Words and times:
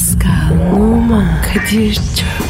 Pascal, 0.00 0.72
Oman, 0.72 1.42
Kadir 1.42 1.94
çok 1.94 2.49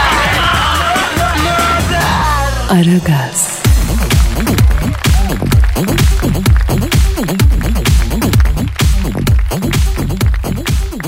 Aragaz, 2.71 3.63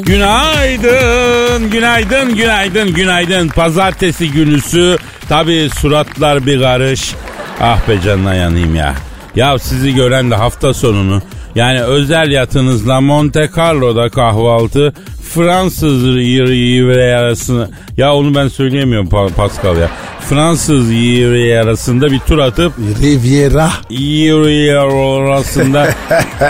Günaydın, 0.02 1.70
günaydın, 1.70 2.36
günaydın, 2.36 2.94
günaydın. 2.94 3.48
Pazartesi 3.48 4.32
günüsü. 4.32 4.98
Tabii 5.30 5.70
suratlar 5.80 6.46
bir 6.46 6.60
karış. 6.62 7.16
Ah 7.62 7.90
be 7.90 8.02
canına 8.02 8.36
yanayım 8.36 8.76
ya. 8.76 8.96
Ya 9.36 9.60
sizi 9.60 9.94
gören 9.96 10.32
de 10.32 10.36
hafta 10.36 10.74
sonunu 10.74 11.22
yani 11.56 11.82
özel 11.84 12.32
yatınızla 12.32 13.02
Monte 13.02 13.50
Carlo'da 13.58 14.10
kahvaltı 14.10 14.94
Fransız 15.34 16.04
arasını 17.16 17.70
ya 17.98 18.14
onu 18.16 18.36
ben 18.36 18.48
söyleyemiyorum 18.48 19.08
Pa- 19.08 19.34
Pascal 19.34 19.78
ya. 19.78 19.90
Fransız 20.30 20.92
arasında 21.62 22.12
bir 22.12 22.20
tur 22.20 22.38
atıp 22.38 22.74
Riviera. 23.02 23.70
arasında 25.28 25.90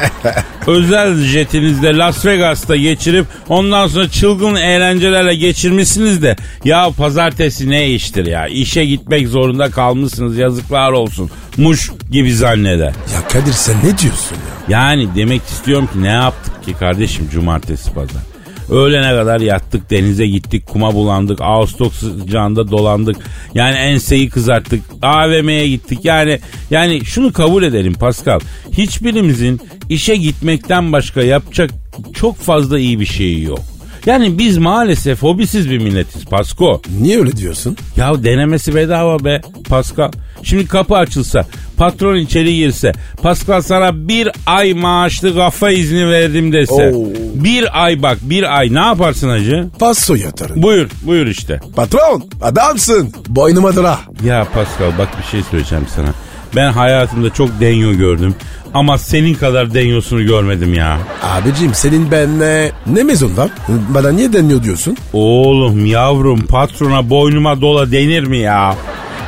özel 0.68 1.18
jetinizde 1.18 1.98
Las 1.98 2.26
Vegas'ta 2.26 2.76
geçirip 2.76 3.26
ondan 3.50 3.88
sonra 3.88 4.10
çılgın 4.10 4.56
eğlencelerle 4.56 5.36
geçirmişsiniz 5.36 6.22
de 6.22 6.36
ya 6.66 6.90
pazartesi 6.98 7.70
ne 7.70 7.90
iştir 7.90 8.26
ya 8.26 8.48
işe 8.48 8.86
gitmek 8.86 9.28
zorunda 9.28 9.70
kalmışsınız 9.72 10.38
yazıklar 10.38 10.92
olsun 10.92 11.30
muş 11.58 11.92
gibi 12.12 12.34
zanneder. 12.34 12.94
Ya 13.14 13.28
Kadir 13.32 13.54
sen 13.54 13.76
ne 13.78 13.98
diyorsun 13.98 14.36
ya? 14.36 14.80
Yani 14.80 15.08
demek 15.16 15.42
istiyorum 15.44 15.90
ki 15.94 16.02
ne 16.04 16.08
yaptık 16.12 16.64
ki 16.64 16.74
kardeşim 16.80 17.30
cumartesi 17.32 17.94
pazar. 17.94 18.33
Öğlene 18.70 19.10
kadar 19.10 19.42
yattık 19.42 19.92
denize 19.92 20.28
gittik 20.28 20.68
kuma 20.68 20.94
bulandık 20.94 21.42
Ağustos 21.42 21.94
sıcağında 21.94 22.72
dolandık. 22.72 23.18
Yani 23.54 23.76
enseyi 23.76 24.30
kızarttık 24.30 24.82
AVM'ye 25.02 25.68
gittik. 25.68 26.00
Yani 26.04 26.40
yani 26.72 27.06
şunu 27.06 27.34
kabul 27.34 27.64
edelim 27.64 27.94
Pascal. 27.94 28.40
Hiçbirimizin 28.72 29.62
işe 29.90 30.16
gitmekten 30.16 30.92
başka 30.92 31.22
yapacak 31.22 31.72
çok 32.14 32.38
fazla 32.38 32.80
iyi 32.80 33.00
bir 33.00 33.06
şeyi 33.06 33.44
yok. 33.44 33.73
Yani 34.06 34.38
biz 34.38 34.58
maalesef 34.58 35.24
hobisiz 35.24 35.70
bir 35.70 35.78
milletiz 35.78 36.26
Pasko. 36.26 36.82
Niye 37.02 37.20
öyle 37.20 37.38
diyorsun? 37.38 37.78
Ya 37.98 38.24
denemesi 38.24 38.76
bedava 38.76 39.26
be 39.26 39.42
Pascal. 39.70 40.12
Şimdi 40.44 40.68
kapı 40.68 40.96
açılsa, 40.96 41.46
patron 41.78 42.16
içeri 42.16 42.56
girse, 42.56 42.92
Pascal 43.22 43.62
sana 43.62 44.08
bir 44.08 44.30
ay 44.46 44.74
maaşlı 44.74 45.36
kafa 45.36 45.70
izni 45.72 46.10
verdim 46.10 46.54
dese. 46.54 46.74
Oo. 46.96 47.06
Bir 47.36 47.84
ay 47.84 48.02
bak 48.02 48.18
bir 48.22 48.58
ay 48.58 48.74
ne 48.74 48.80
yaparsın 48.80 49.30
hacı? 49.30 49.66
Paso 49.80 50.16
yatarın. 50.16 50.64
Buyur, 50.64 50.90
buyur 51.04 51.28
işte. 51.28 51.60
Patron 51.76 52.24
adamsın. 52.42 53.14
Boynuma 53.28 53.76
dıra. 53.76 54.00
Ya 54.26 54.48
Pascal 54.54 54.98
bak 54.98 55.10
bir 55.20 55.32
şey 55.32 55.42
söyleyeceğim 55.52 55.86
sana. 55.96 56.14
Ben 56.56 56.72
hayatımda 56.72 57.34
çok 57.34 57.60
denyo 57.60 57.94
gördüm. 57.94 58.36
Ama 58.74 58.98
senin 58.98 59.34
kadar 59.34 59.74
denyosunu 59.74 60.26
görmedim 60.26 60.74
ya. 60.74 60.98
Abicim 61.24 61.74
senin 61.74 62.12
benle 62.12 62.72
ne 62.88 63.04
mezun 63.04 63.38
var? 63.38 63.50
Bana 63.68 64.12
niye 64.12 64.34
deniyor 64.34 64.64
diyorsun? 64.64 64.98
Oğlum 65.14 65.86
yavrum 65.86 66.42
patrona 66.42 67.10
boynuma 67.10 67.62
dola 67.62 67.92
denir 67.92 68.24
mi 68.24 68.38
ya? 68.38 68.76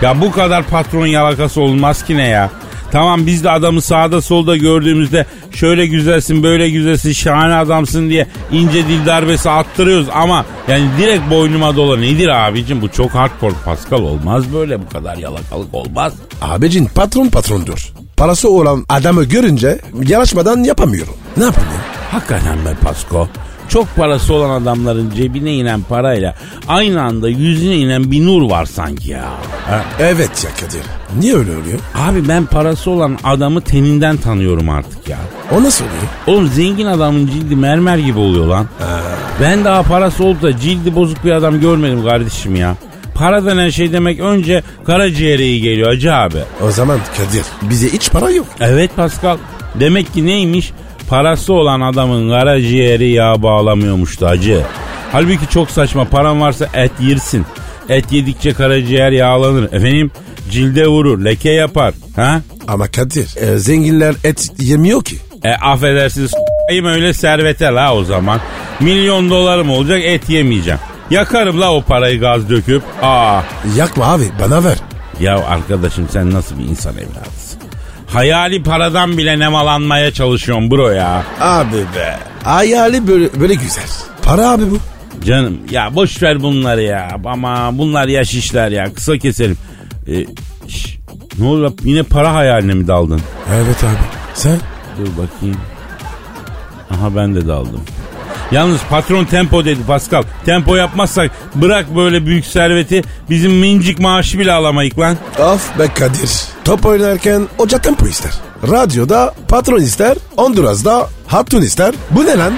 Ya 0.02 0.22
bu 0.22 0.32
kadar 0.32 0.64
patron 0.64 1.06
yalakası 1.06 1.62
olmaz 1.62 2.06
ki 2.06 2.18
ne 2.18 2.28
ya? 2.28 2.50
Tamam 2.92 3.26
biz 3.26 3.44
de 3.44 3.50
adamı 3.52 3.82
sağda 3.82 4.22
solda 4.22 4.58
gördüğümüzde 4.58 5.26
şöyle 5.52 5.86
güzelsin 5.88 6.44
böyle 6.44 6.70
güzelsin 6.70 7.12
şahane 7.12 7.56
adamsın 7.56 8.10
diye 8.10 8.28
ince 8.52 8.88
dil 8.88 9.06
darbesi 9.06 9.50
attırıyoruz 9.50 10.08
ama 10.14 10.46
yani 10.68 10.86
direkt 11.00 11.30
boynuma 11.30 11.76
dola 11.76 11.98
nedir 11.98 12.28
abicim 12.48 12.82
bu 12.82 12.90
çok 12.90 13.12
hardcore 13.12 13.54
Pascal 13.66 14.02
olmaz 14.02 14.54
böyle 14.54 14.82
bu 14.82 14.90
kadar 14.90 15.18
yalakalık 15.18 15.74
olmaz. 15.74 16.14
Abicim 16.42 16.86
patron 16.86 17.28
patrondur. 17.28 17.94
Parası 18.18 18.50
olan 18.50 18.86
adamı 18.90 19.24
görünce 19.24 19.80
yanaşmadan 20.08 20.64
yapamıyorum. 20.64 21.14
Ne 21.38 21.44
yapayım 21.44 21.70
ya? 21.70 21.80
Hakikaten 22.12 22.58
be 22.66 22.74
Pasko. 22.84 23.28
Çok 23.70 23.96
parası 23.96 24.34
olan 24.34 24.62
adamların 24.62 25.12
cebine 25.16 25.54
inen 25.54 25.82
parayla 25.82 26.36
aynı 26.68 27.02
anda 27.02 27.30
yüzüne 27.30 27.76
inen 27.76 28.12
bir 28.12 28.26
nur 28.26 28.50
var 28.50 28.66
sanki 28.66 29.12
ya. 29.12 29.24
Ha? 29.70 29.82
Evet 30.00 30.46
ya 30.46 30.52
Kadir. 30.68 30.82
Niye 31.20 31.36
öyle 31.36 31.52
oluyor? 31.52 31.80
Abi 31.96 32.28
ben 32.28 32.46
parası 32.46 32.92
olan 32.92 33.18
adamı 33.24 33.62
teninden 33.62 34.18
tanıyorum 34.18 34.70
artık 34.70 35.10
ya. 35.10 35.18
O 35.52 35.64
nasıl 35.64 35.86
oluyor? 35.86 36.02
Oğlum 36.28 36.48
zengin 36.48 36.86
adamın 36.86 37.28
cildi 37.28 37.56
mermer 37.56 37.98
gibi 37.98 38.20
oluyor 38.20 38.46
lan. 38.48 38.68
Ben 39.42 39.66
daha 39.66 39.84
parası 39.84 40.24
olup 40.24 40.42
da 40.42 40.58
cildi 40.58 40.96
bozuk 40.96 41.26
bir 41.26 41.32
adam 41.32 41.60
görmedim 41.62 42.04
kardeşim 42.04 42.56
ya. 42.56 42.76
Para 43.16 43.46
denen 43.46 43.70
şey 43.70 43.92
demek 43.92 44.20
önce 44.20 44.64
karaciğere 44.86 45.44
iyi 45.46 45.62
geliyor 45.62 45.88
hacı 45.88 46.14
abi. 46.14 46.38
O 46.68 46.72
zaman 46.72 47.00
Kadir 47.18 47.46
bize 47.62 47.94
hiç 47.94 48.12
para 48.12 48.30
yok. 48.30 48.48
Evet 48.60 48.96
Pascal. 48.96 49.38
Demek 49.80 50.14
ki 50.14 50.26
neymiş? 50.26 50.72
Parası 51.10 51.54
olan 51.54 51.82
adamın 51.82 52.30
karaciğeri 52.30 53.10
yağ 53.10 53.44
bağlamıyormuştu 53.44 54.28
hacı. 54.28 54.62
Halbuki 55.12 55.50
çok 55.50 55.72
saçma. 55.72 56.06
Paran 56.06 56.42
varsa 56.42 56.68
et 56.74 56.92
yersin. 57.02 57.46
Et 57.90 58.12
yedikçe 58.12 58.54
karaciğer 58.54 59.12
yağlanır. 59.12 59.64
Efendim 59.64 60.12
cilde 60.52 60.88
vurur, 60.88 61.26
leke 61.26 61.52
yapar. 61.52 61.94
Ha? 62.16 62.42
Ama 62.68 62.88
Kadir 62.88 63.38
e, 63.38 63.58
zenginler 63.58 64.16
et 64.24 64.50
yemiyor 64.60 65.04
ki. 65.04 65.16
E 65.44 65.50
affedersiniz 65.52 66.32
s**eyim 66.32 66.86
öyle 66.86 67.14
servete 67.14 67.66
la 67.66 67.96
o 67.96 68.04
zaman. 68.04 68.40
Milyon 68.80 69.30
dolarım 69.30 69.70
olacak 69.70 70.02
et 70.04 70.30
yemeyeceğim. 70.30 70.80
Yakarım 71.10 71.62
la 71.62 71.74
o 71.74 71.82
parayı 71.82 72.20
gaz 72.20 72.50
döküp. 72.50 72.84
Aa. 73.02 73.42
Yakma 73.78 74.06
abi 74.06 74.24
bana 74.42 74.64
ver. 74.64 74.78
Ya 75.20 75.46
arkadaşım 75.46 76.08
sen 76.12 76.32
nasıl 76.32 76.60
bir 76.60 76.64
insan 76.64 76.94
evladısın? 76.94 77.35
Hayali 78.08 78.64
paradan 78.64 79.18
bile 79.18 79.40
nemalanmaya 79.40 80.12
çalışıyorsun 80.12 80.72
bro 80.72 80.90
ya. 80.90 81.24
Abi 81.42 81.78
be. 81.78 82.18
Hayali 82.44 83.08
böyle, 83.08 83.40
böyle 83.42 83.54
güzel. 83.54 83.84
Para 84.24 84.50
abi 84.52 84.64
bu. 84.72 84.78
Canım 85.26 85.58
ya 85.72 85.96
boş 85.96 86.24
ver 86.24 86.42
bunları 86.44 86.82
ya. 86.82 87.18
Ama 87.26 87.78
bunlar 87.78 88.08
yaş 88.08 88.34
işler 88.34 88.72
ya. 88.72 88.94
Kısa 88.94 89.18
keselim. 89.18 89.58
E, 90.08 90.26
şş, 90.68 90.98
ne 91.40 91.46
olur 91.48 91.72
yine 91.84 92.04
para 92.04 92.34
hayaline 92.34 92.74
mi 92.74 92.88
daldın? 92.88 93.22
Evet 93.56 93.84
abi. 93.84 93.98
Sen? 94.34 94.58
Dur 95.00 95.08
bakayım. 95.24 95.58
Aha 96.92 97.16
ben 97.16 97.36
de 97.36 97.48
daldım. 97.48 97.82
Yalnız 98.52 98.82
patron 98.90 99.26
tempo 99.26 99.66
dedi 99.66 99.80
Pascal. 99.88 100.24
Tempo 100.46 100.76
yapmazsak 100.76 101.32
bırak 101.56 101.96
böyle 101.96 102.26
büyük 102.26 102.46
serveti 102.46 103.02
bizim 103.30 103.52
mincik 103.52 104.00
maaşı 104.00 104.40
bile 104.40 104.52
alamayık 104.52 105.00
lan. 105.00 105.18
Of 105.40 105.80
be 105.80 105.88
Kadir. 105.88 106.30
Top 106.66 106.86
oynarken 106.86 107.48
hoca 107.58 107.78
tempo 107.78 108.08
ister. 108.08 108.32
Radyoda 108.72 109.34
patron 109.48 109.80
ister. 109.80 110.18
Honduras'da 110.38 111.10
hatun 111.28 111.62
ister. 111.62 111.94
Bu 112.12 112.26
ne 112.26 112.38
lan? 112.38 112.54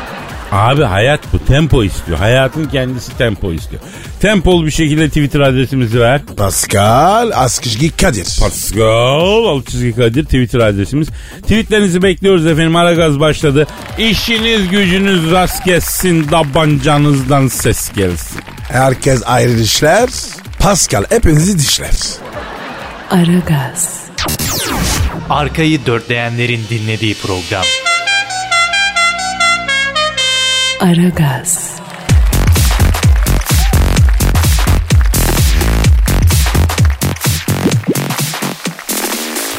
Abi 0.52 0.84
hayat 0.84 1.20
bu 1.34 1.46
tempo 1.46 1.84
istiyor. 1.84 2.18
Hayatın 2.18 2.66
kendisi 2.66 3.18
tempo 3.18 3.54
istiyor. 3.54 3.82
Tempolu 4.20 4.66
bir 4.66 4.72
şekilde 4.72 5.08
Twitter 5.08 5.40
adresimizi 5.40 6.00
ver. 6.00 6.22
Pascal 6.38 7.32
Askışgi 7.34 7.98
Kadir. 7.98 8.28
Pascal 8.40 9.62
çizgi 9.64 9.96
Kadir 9.96 10.24
Twitter 10.24 10.60
adresimiz. 10.60 11.08
Tweetlerinizi 11.42 12.04
bekliyoruz 12.04 12.46
efendim. 12.46 12.76
Aragaz 12.76 13.20
başladı. 13.20 13.68
İşiniz 13.98 14.70
gücünüz 14.70 15.32
rast 15.32 15.66
gelsin. 15.66 16.24
Tabancanızdan 16.24 17.48
ses 17.48 17.92
gelsin. 17.94 18.42
Herkes 18.72 19.24
ayrı 19.26 19.60
işler. 19.60 20.10
Pascal 20.60 21.04
hepinizi 21.10 21.60
dişler. 21.60 21.92
Aragaz, 23.12 23.90
Arkayı 25.30 25.86
dörtleyenlerin 25.86 26.62
dinlediği 26.70 27.16
program. 27.16 27.64
Aragaz, 30.80 31.80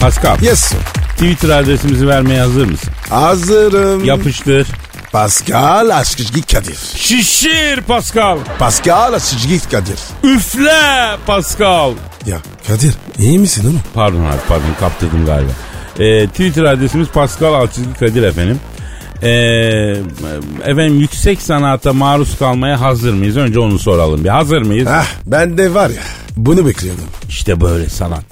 Pascal 0.01 0.37
Yes 0.43 0.61
sir. 0.61 0.79
Twitter 1.13 1.49
adresimizi 1.49 2.09
vermeye 2.09 2.41
hazır 2.41 2.67
mısın? 2.67 2.91
Hazırım. 3.11 4.05
Yapıştır. 4.05 4.67
Pascal 5.13 5.89
Askışgi 5.91 6.43
Kadir. 6.43 6.79
Şişir 6.97 7.81
Pascal. 7.81 8.39
Pascal 8.59 9.13
Askışgi 9.13 9.69
Kadir. 9.71 9.99
Üfle 10.25 11.17
Pascal. 11.27 11.93
Ya 12.27 12.39
Kadir 12.67 12.95
iyi 13.19 13.39
misin 13.39 13.63
oğlum? 13.65 13.81
Pardon 13.95 14.25
abi 14.25 14.37
pardon 14.49 14.75
kaptırdım 14.81 15.27
galiba. 15.27 15.51
Ee, 15.99 16.27
Twitter 16.27 16.65
adresimiz 16.65 17.09
Pascal 17.09 17.55
Altçizgi 17.55 17.95
Kadir 17.95 18.23
efendim. 18.23 18.61
Ee, 19.23 19.29
efendim 20.65 21.01
yüksek 21.01 21.43
sanata 21.43 21.93
maruz 21.93 22.39
kalmaya 22.39 22.81
hazır 22.81 23.13
mıyız? 23.15 23.37
Önce 23.37 23.59
onu 23.61 23.79
soralım 23.79 24.25
bir. 24.25 24.29
Hazır 24.29 24.63
mıyız? 24.63 24.89
Ah 24.91 25.07
ben 25.27 25.59
de 25.59 25.75
var 25.75 25.91
ya 25.91 26.03
bunu 26.37 26.67
bekliyordum. 26.67 27.05
İşte 27.29 27.61
böyle 27.61 27.89
sanat. 27.89 28.25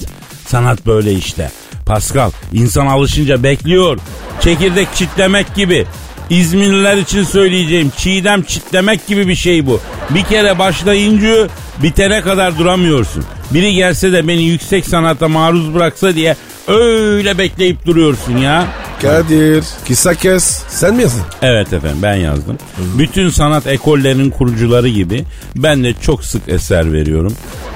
Sanat 0.46 0.86
böyle 0.86 1.12
işte. 1.12 1.50
Pascal 1.86 2.30
insan 2.52 2.86
alışınca 2.86 3.42
bekliyor. 3.42 3.98
Çekirdek 4.40 4.88
çitlemek 4.94 5.54
gibi. 5.54 5.86
İzmirliler 6.30 6.96
için 6.96 7.24
söyleyeceğim 7.24 7.92
çiğdem 7.96 8.42
çitlemek 8.42 9.06
gibi 9.06 9.28
bir 9.28 9.34
şey 9.34 9.66
bu. 9.66 9.80
Bir 10.10 10.22
kere 10.22 10.58
başlayınca 10.58 11.48
bitene 11.82 12.20
kadar 12.20 12.58
duramıyorsun. 12.58 13.24
Biri 13.50 13.74
gelse 13.74 14.12
de 14.12 14.28
beni 14.28 14.42
yüksek 14.42 14.86
sanata 14.86 15.28
maruz 15.28 15.74
bıraksa 15.74 16.14
diye 16.14 16.36
öyle 16.68 17.38
bekleyip 17.38 17.86
duruyorsun 17.86 18.36
ya. 18.36 18.66
Kadir 19.02 19.64
kısa 19.88 20.14
kes 20.14 20.62
sen 20.69 20.94
mi 20.94 21.02
yazdın? 21.02 21.22
Evet 21.43 21.72
efendim 21.72 21.98
ben 22.02 22.14
yazdım. 22.14 22.58
Bütün 22.98 23.28
sanat 23.31 23.66
ekollerinin 23.66 24.31
kurucuları 24.31 24.88
gibi 24.88 25.25
ben 25.56 25.84
de 25.84 25.94
çok 25.94 26.25
sık 26.25 26.48
eser 26.48 26.93
veriyorum. 26.93 27.34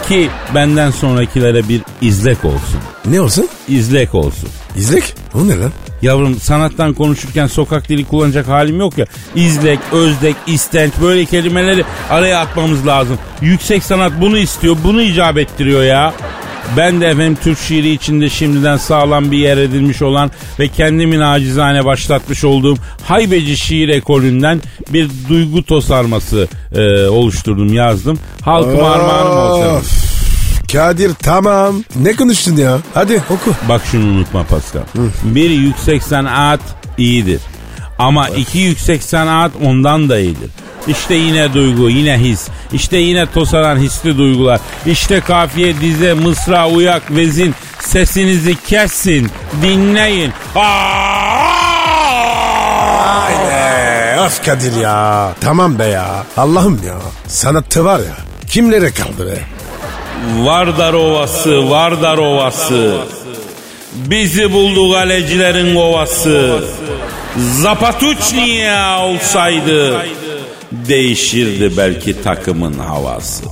Ki 0.09 0.29
benden 0.55 0.91
sonrakilere 0.91 1.69
bir 1.69 1.83
izlek 2.01 2.45
olsun. 2.45 2.81
Ne 3.05 3.21
olsun? 3.21 3.49
İzlek 3.69 4.15
olsun. 4.15 4.49
İzlek. 4.77 5.15
O 5.35 5.49
ne 5.49 5.59
lan? 5.59 5.73
Yavrum 6.03 6.41
sanattan 6.41 6.95
konuşurken 6.95 7.47
sokak 7.47 7.89
dili 7.89 8.05
kullanacak 8.05 8.49
halim 8.49 8.79
yok 8.79 8.99
ya. 8.99 9.07
İzlek, 9.35 9.79
özlek, 9.93 10.37
istenç 10.47 10.93
böyle 11.03 11.25
kelimeleri 11.25 11.85
araya 12.11 12.41
atmamız 12.41 12.87
lazım. 12.87 13.19
Yüksek 13.41 13.83
sanat 13.85 14.13
bunu 14.21 14.39
istiyor, 14.39 14.77
bunu 14.85 15.03
icap 15.03 15.39
ettiriyor 15.39 15.83
ya. 15.83 16.15
Ben 16.77 17.01
de 17.01 17.07
efendim 17.07 17.39
Türk 17.43 17.59
şiiri 17.59 17.91
içinde 17.91 18.29
şimdiden 18.29 18.77
sağlam 18.77 19.31
bir 19.31 19.39
yer 19.39 19.57
edilmiş 19.59 20.03
olan 20.03 20.31
ve 20.59 20.69
kendimin 20.69 21.21
acizane 21.21 21.85
başlatmış 21.85 22.45
olduğum 22.45 22.77
haybeci 23.05 23.57
şiir 23.57 23.89
ekolünden 23.89 24.61
bir 24.93 25.11
duygu 25.29 25.63
tosarması 25.63 26.49
e, 26.73 27.07
oluşturdum 27.07 27.73
yazdım. 27.73 28.19
Halkıma 28.43 28.91
armağanım 28.91 29.63
olsun. 29.77 29.97
Kadir 30.73 31.11
tamam. 31.23 31.85
Ne 31.97 32.17
konuştun 32.17 32.57
ya? 32.57 32.79
Hadi 32.95 33.23
oku. 33.31 33.55
Bak 33.69 33.83
şunu 33.91 34.05
unutma 34.05 34.45
Pascal. 34.45 34.83
Bir 35.25 35.51
yüksek 35.51 36.03
sanat 36.03 36.61
iyidir. 36.99 37.41
Ama 37.99 38.29
iki 38.29 38.59
yüksek 38.59 39.03
sanat 39.03 39.53
ondan 39.65 40.09
da 40.09 40.19
iyidir. 40.19 40.51
İşte 40.89 41.15
yine 41.15 41.55
duygu, 41.55 41.91
yine 41.91 42.19
his. 42.19 42.49
İşte 42.73 42.97
yine 42.97 43.27
tosaran 43.27 43.77
hisli 43.79 44.19
duygular. 44.19 44.61
İşte 44.87 45.21
kafiye, 45.21 45.81
dize, 45.81 46.15
mısra, 46.15 46.69
uyak, 46.69 47.11
vezin. 47.11 47.55
Sesinizi 47.81 48.57
kessin, 48.67 49.31
dinleyin. 49.63 50.33
Haydi. 53.31 54.21
Of 54.21 54.45
Kadir 54.45 54.77
ya. 54.81 55.33
Tamam 55.41 55.79
be 55.79 55.85
ya. 55.85 56.25
Allah'ım 56.37 56.81
ya. 56.87 56.95
Sanatı 57.27 57.85
var 57.85 57.99
ya. 57.99 58.17
Kimlere 58.49 58.91
kaldı 58.91 59.27
be? 59.27 59.39
Vardar 60.45 60.93
Ovası, 60.93 61.71
Vardar 61.71 62.19
Ovası. 62.19 62.97
Bizi 63.95 64.53
buldu 64.53 64.91
galecilerin 64.91 65.77
ovası. 65.77 66.65
Zapatuçniye 67.37 68.77
olsaydı 69.01 70.03
değişirdi 70.73 71.77
belki 71.77 72.23
takımın 72.23 72.79
havası. 72.79 73.45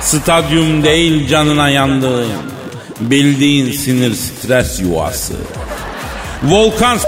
Stadyum 0.00 0.84
değil 0.84 1.28
canına 1.28 1.68
yandığın, 1.68 2.26
bildiğin 3.00 3.72
sinir 3.72 4.14
stres 4.14 4.80
yuvası. 4.80 5.34
Volkan 6.42 6.98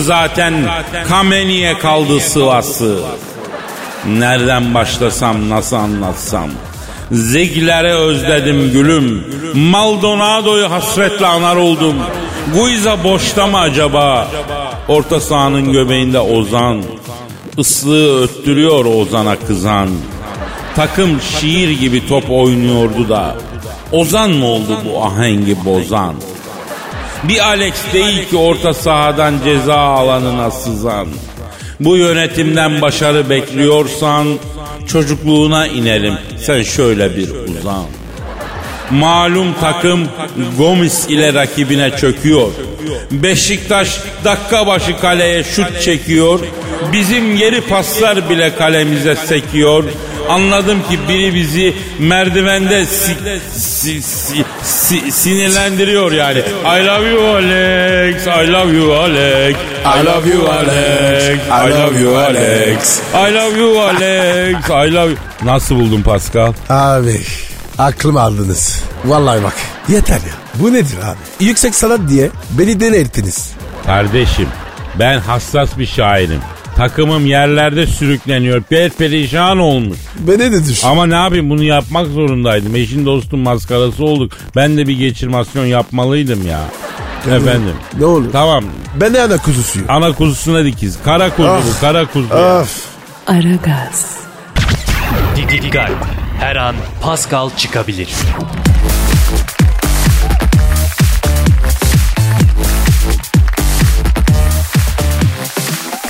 zaten 0.00 0.54
Kameniye 1.08 1.78
kaldı 1.78 2.20
sıvası. 2.20 2.98
Nereden 4.06 4.74
başlasam 4.74 5.50
nasıl 5.50 5.76
anlatsam 5.76 6.50
Zigler'e 7.10 7.94
özledim 7.94 8.72
gülüm. 8.72 9.24
Maldonado'yu 9.54 10.70
hasretle 10.70 11.26
anar 11.26 11.56
oldum. 11.56 11.94
Guiza 12.56 13.04
boşta 13.04 13.46
mı 13.46 13.58
acaba? 13.58 14.28
Orta 14.88 15.20
sahanın 15.20 15.72
göbeğinde 15.72 16.20
Ozan. 16.20 16.82
Islığı 17.58 18.22
öttürüyor 18.22 18.84
Ozan'a 18.84 19.36
kızan. 19.36 19.88
Takım 20.76 21.20
şiir 21.20 21.70
gibi 21.80 22.08
top 22.08 22.30
oynuyordu 22.30 23.08
da. 23.08 23.36
Ozan 23.92 24.30
mı 24.30 24.46
oldu 24.46 24.78
bu 24.84 25.04
ahengi 25.04 25.64
bozan? 25.64 26.14
Bir 27.24 27.46
Alex 27.46 27.74
değil 27.92 28.28
ki 28.28 28.36
orta 28.36 28.74
sahadan 28.74 29.34
ceza 29.44 29.76
alanına 29.76 30.50
sızan. 30.50 31.08
Bu 31.80 31.96
yönetimden 31.96 32.82
başarı 32.82 33.30
bekliyorsan 33.30 34.26
çocukluğuna 34.86 35.66
inelim. 35.66 36.14
Sen 36.38 36.62
şöyle 36.62 37.16
bir 37.16 37.28
uzan. 37.30 37.84
Malum 38.90 39.54
takım 39.60 40.08
Gomis 40.58 41.08
ile 41.08 41.34
rakibine 41.34 41.96
çöküyor. 41.96 42.50
Beşiktaş 43.10 44.00
dakika 44.24 44.66
başı 44.66 45.00
kaleye 45.00 45.44
şut 45.44 45.82
çekiyor. 45.82 46.40
Bizim 46.92 47.36
geri 47.36 47.60
paslar 47.60 48.30
bile 48.30 48.56
kalemize 48.56 49.16
sekiyor. 49.16 49.84
Anladım 50.28 50.78
ki 50.90 50.98
biri 51.08 51.34
bizi 51.34 51.74
merdivende 51.98 52.86
si, 52.86 53.16
si, 53.52 54.02
si, 54.02 54.44
si, 54.62 55.12
sinirlendiriyor 55.12 56.12
yani. 56.12 56.38
I 56.38 56.86
love 56.86 57.10
you 57.10 57.26
Alex, 57.26 58.26
I 58.26 58.52
love 58.52 58.76
you 58.76 58.92
Alex, 58.94 59.56
I 59.84 60.06
love 60.06 60.28
you 60.28 60.48
Alex, 60.48 61.40
I 61.50 61.70
love 61.72 62.00
you 62.00 62.16
Alex, 62.16 63.00
I 63.14 63.34
love 63.34 63.58
you 63.60 63.80
Alex, 63.80 64.70
I 64.70 64.94
love 64.94 65.10
you. 65.10 65.18
Nasıl 65.42 65.74
buldun 65.76 66.02
Pascal? 66.02 66.52
Abi 66.68 67.20
aklımı 67.78 68.20
aldınız. 68.20 68.82
Vallahi 69.04 69.42
bak 69.42 69.54
yeter 69.88 70.14
ya. 70.14 70.34
Bu 70.54 70.72
nedir 70.72 70.96
abi? 71.04 71.44
Yüksek 71.44 71.74
sanat 71.74 72.00
diye 72.08 72.30
beni 72.50 72.80
delirttiniz. 72.80 73.50
Kardeşim 73.86 74.48
ben 74.98 75.18
hassas 75.18 75.78
bir 75.78 75.86
şairim. 75.86 76.40
Takımım 76.76 77.26
yerlerde 77.26 77.86
sürükleniyor. 77.86 78.62
Perperişan 78.62 79.58
olmuş. 79.58 79.98
Beni 80.18 80.52
de 80.52 80.64
düşün. 80.64 80.88
Ama 80.88 81.06
ne 81.06 81.14
yapayım 81.14 81.50
bunu 81.50 81.62
yapmak 81.62 82.06
zorundaydım. 82.06 82.76
Eşin 82.76 83.06
dostum 83.06 83.40
maskarası 83.40 84.04
olduk. 84.04 84.32
Ben 84.56 84.76
de 84.76 84.86
bir 84.88 84.98
geçirmasyon 84.98 85.64
yapmalıydım 85.64 86.46
ya. 86.46 86.60
Efendim. 87.26 87.74
Ne 87.98 88.04
olur? 88.04 88.32
Tamam. 88.32 88.64
Ben 89.00 89.14
de 89.14 89.22
ana 89.22 89.36
kuzusuyum. 89.36 89.90
Ana 89.90 90.12
kuzusuna 90.12 90.64
dikiz. 90.64 90.98
Kara 91.04 91.30
kuzu 91.36 91.48
bu 91.48 91.80
kara 91.80 92.06
kuzu. 92.06 92.34
Of. 92.34 92.86
Aragaz, 93.26 94.16
Dikkat. 95.36 95.90
Her 96.40 96.56
an 96.56 96.74
Pascal 97.02 97.50
çıkabilir. 97.56 98.08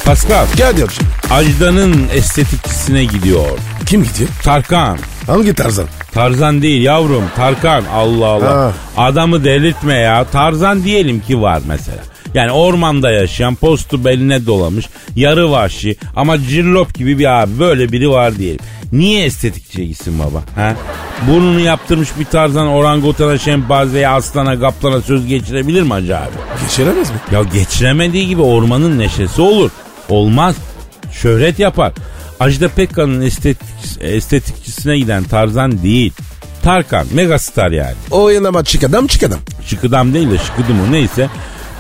Pascal. 0.05 0.47
Kadir'cim. 0.59 1.07
Ajda'nın 1.31 2.09
estetikçisine 2.15 3.05
gidiyor. 3.05 3.59
Kim 3.87 4.03
gidiyor? 4.05 4.29
Tarkan. 4.45 4.99
Hangi 5.27 5.55
tarzan? 5.55 5.87
Tarzan 6.13 6.63
değil 6.63 6.83
yavrum 6.83 7.25
Tarkan 7.37 7.85
Allah 7.93 8.27
Allah. 8.27 8.51
Ha. 8.51 8.73
Adamı 8.97 9.45
delirtme 9.45 9.95
ya. 9.95 10.25
Tarzan 10.25 10.85
diyelim 10.85 11.21
ki 11.21 11.41
var 11.43 11.63
mesela. 11.67 11.99
Yani 12.35 12.51
ormanda 12.53 13.11
yaşayan 13.11 13.55
postu 13.55 14.05
beline 14.05 14.47
dolamış 14.47 14.87
yarı 15.17 15.51
vahşi 15.51 15.97
ama 16.17 16.39
cirlop 16.39 16.95
gibi 16.95 17.19
bir 17.19 17.43
abi 17.43 17.59
böyle 17.59 17.93
biri 17.93 18.11
var 18.11 18.39
diyelim. 18.39 18.61
Niye 18.93 19.25
estetikçiye 19.25 19.87
gitsin 19.87 20.19
baba? 20.19 20.43
Ha? 20.55 20.75
Burnunu 21.29 21.61
yaptırmış 21.61 22.09
bir 22.19 22.25
tarzan 22.25 22.67
orangutana, 22.67 23.39
şempanzeye, 23.39 24.09
aslana, 24.09 24.61
kaplana 24.61 25.01
söz 25.01 25.27
geçirebilir 25.27 25.83
mi 25.83 25.95
acaba? 25.95 26.31
Geçiremez 26.63 27.11
mi? 27.11 27.17
Ya 27.33 27.43
geçiremediği 27.43 28.29
gibi 28.29 28.43
ormanın 28.43 28.99
neşesi 28.99 29.43
olur. 29.43 29.71
Olmaz. 30.13 30.57
Şöhret 31.13 31.59
yapar. 31.59 31.93
Ajda 32.41 32.69
Pekkan'ın 32.69 33.21
estetik, 33.21 33.69
estetikçisine 34.01 34.99
giden 34.99 35.25
Tarzan 35.25 35.83
değil. 35.83 36.13
Tarkan, 36.63 37.07
megastar 37.13 37.71
yani. 37.71 37.95
O 38.11 38.29
yanıma 38.29 38.65
çık 38.65 38.85
adam 38.85 39.07
çık 39.07 39.23
adam. 39.23 39.39
Şıkıdam 39.67 40.15
değil 40.15 40.31
de 40.31 40.39
şıkıdım 40.39 40.81
o 40.89 40.93
neyse. 40.93 41.29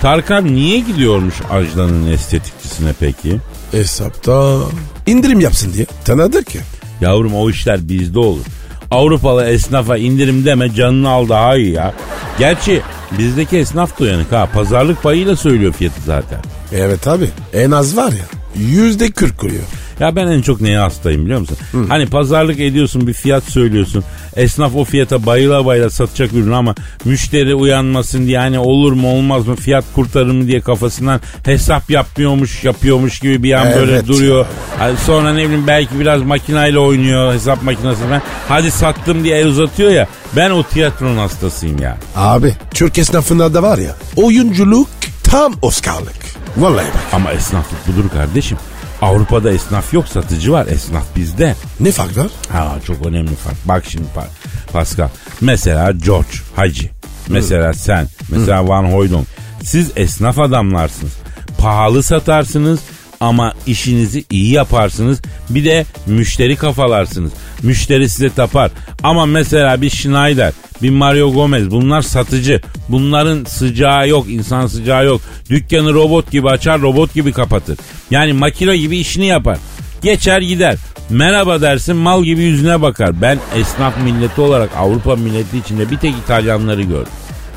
Tarkan 0.00 0.54
niye 0.54 0.80
gidiyormuş 0.80 1.34
Ajda'nın 1.50 2.12
estetikçisine 2.12 2.90
peki? 3.00 3.36
Hesapta 3.70 4.58
indirim 5.06 5.40
yapsın 5.40 5.72
diye. 5.72 5.86
Tanıdık 6.04 6.46
ki. 6.46 6.60
Yavrum 7.00 7.34
o 7.34 7.50
işler 7.50 7.88
bizde 7.88 8.18
olur. 8.18 8.44
Avrupalı 8.90 9.44
esnafa 9.44 9.96
indirim 9.96 10.44
deme 10.44 10.74
canını 10.74 11.10
al 11.10 11.28
daha 11.28 11.56
iyi 11.56 11.72
ya. 11.72 11.94
Gerçi 12.38 12.82
bizdeki 13.18 13.58
esnaf 13.58 14.00
da 14.00 14.04
uyanık 14.04 14.32
ha. 14.32 14.48
Pazarlık 14.54 15.02
payıyla 15.02 15.36
söylüyor 15.36 15.72
fiyatı 15.72 16.02
zaten. 16.06 16.38
Evet 16.76 17.08
abi. 17.08 17.28
En 17.54 17.70
az 17.70 17.96
var 17.96 18.12
ya 18.12 18.24
yüzde 18.56 19.10
kırk 19.10 19.38
kuruyor. 19.38 19.62
Ya 20.00 20.16
ben 20.16 20.26
en 20.26 20.42
çok 20.42 20.60
neye 20.60 20.78
hastayım 20.78 21.24
biliyor 21.24 21.40
musun? 21.40 21.56
Hani 21.88 22.06
pazarlık 22.06 22.60
ediyorsun 22.60 23.06
bir 23.06 23.12
fiyat 23.12 23.44
söylüyorsun. 23.44 24.04
Esnaf 24.36 24.74
o 24.76 24.84
fiyata 24.84 25.26
bayıla 25.26 25.66
bayıla 25.66 25.90
satacak 25.90 26.32
ürün 26.32 26.52
ama 26.52 26.74
müşteri 27.04 27.54
uyanmasın 27.54 28.26
diye 28.26 28.38
hani 28.38 28.58
olur 28.58 28.92
mu 28.92 29.12
olmaz 29.12 29.46
mı 29.46 29.56
fiyat 29.56 29.84
kurtarır 29.94 30.30
mı 30.30 30.46
diye 30.46 30.60
kafasından 30.60 31.20
hesap 31.44 31.90
yapmıyormuş 31.90 32.64
yapıyormuş 32.64 33.20
gibi 33.20 33.42
bir 33.42 33.52
an 33.52 33.66
böyle 33.76 33.92
Evet. 33.92 34.08
duruyor. 34.08 34.46
Hani 34.78 34.96
sonra 34.98 35.34
ne 35.34 35.44
bileyim 35.44 35.66
belki 35.66 36.00
biraz 36.00 36.22
makinayla 36.22 36.80
oynuyor 36.80 37.34
hesap 37.34 37.62
makinesi 37.62 38.00
falan. 38.02 38.22
Hadi 38.48 38.70
sattım 38.70 39.24
diye 39.24 39.38
el 39.38 39.46
uzatıyor 39.46 39.90
ya. 39.90 40.06
Ben 40.36 40.50
o 40.50 40.62
tiyatronun 40.62 41.16
hastasıyım 41.18 41.82
ya. 41.82 41.98
Abi 42.16 42.54
Türk 42.74 42.98
esnafında 42.98 43.54
da 43.54 43.62
var 43.62 43.78
ya 43.78 43.96
oyunculuk 44.16 44.88
tam 45.24 45.54
Oscar'lık. 45.62 46.32
Vallahi 46.56 46.86
bak. 46.86 47.02
Ama 47.12 47.32
esnaflık 47.32 47.78
budur 47.88 48.08
kardeşim. 48.10 48.58
Avrupa'da 49.02 49.52
esnaf 49.52 49.92
yok 49.94 50.08
satıcı 50.08 50.52
var 50.52 50.66
esnaf 50.66 51.04
bizde. 51.16 51.54
Ne 51.80 51.90
fark 51.92 52.16
var? 52.18 52.26
Ha 52.52 52.76
çok 52.86 53.06
önemli 53.06 53.34
fark. 53.34 53.56
Bak 53.68 53.84
şimdi 53.88 54.06
Pa- 54.16 54.72
Pascal. 54.72 55.08
Mesela 55.40 55.92
George 55.92 56.28
Hacı. 56.56 56.90
Mesela 57.28 57.72
sen. 57.74 58.08
Mesela 58.30 58.68
Van 58.68 58.84
Hooydonk. 58.84 59.26
Siz 59.62 59.90
esnaf 59.96 60.38
adamlarsınız. 60.38 61.12
Pahalı 61.58 62.02
satarsınız 62.02 62.80
ama 63.20 63.52
işinizi 63.66 64.24
iyi 64.30 64.52
yaparsınız. 64.52 65.18
Bir 65.50 65.64
de 65.64 65.86
müşteri 66.06 66.56
kafalarsınız. 66.56 67.32
Müşteri 67.62 68.08
size 68.08 68.30
tapar. 68.30 68.70
Ama 69.02 69.26
mesela 69.26 69.82
bir 69.82 69.90
Schneider, 69.90 70.52
bir 70.82 70.90
Mario 70.90 71.32
Gomez 71.32 71.70
bunlar 71.70 72.02
satıcı. 72.02 72.60
Bunların 72.88 73.44
sıcağı 73.44 74.08
yok, 74.08 74.26
insan 74.28 74.66
sıcağı 74.66 75.04
yok. 75.04 75.20
Dükkanı 75.50 75.94
robot 75.94 76.30
gibi 76.30 76.48
açar, 76.48 76.80
robot 76.80 77.14
gibi 77.14 77.32
kapatır. 77.32 77.78
Yani 78.10 78.32
makine 78.32 78.76
gibi 78.76 78.98
işini 78.98 79.26
yapar. 79.26 79.58
Geçer 80.02 80.40
gider. 80.40 80.76
Merhaba 81.10 81.60
dersin 81.60 81.96
mal 81.96 82.24
gibi 82.24 82.42
yüzüne 82.42 82.82
bakar. 82.82 83.22
Ben 83.22 83.38
esnaf 83.56 83.94
milleti 84.04 84.40
olarak 84.40 84.70
Avrupa 84.76 85.16
milleti 85.16 85.58
içinde 85.58 85.90
bir 85.90 85.96
tek 85.96 86.14
İtalyanları 86.24 86.82
gördüm. 86.82 87.12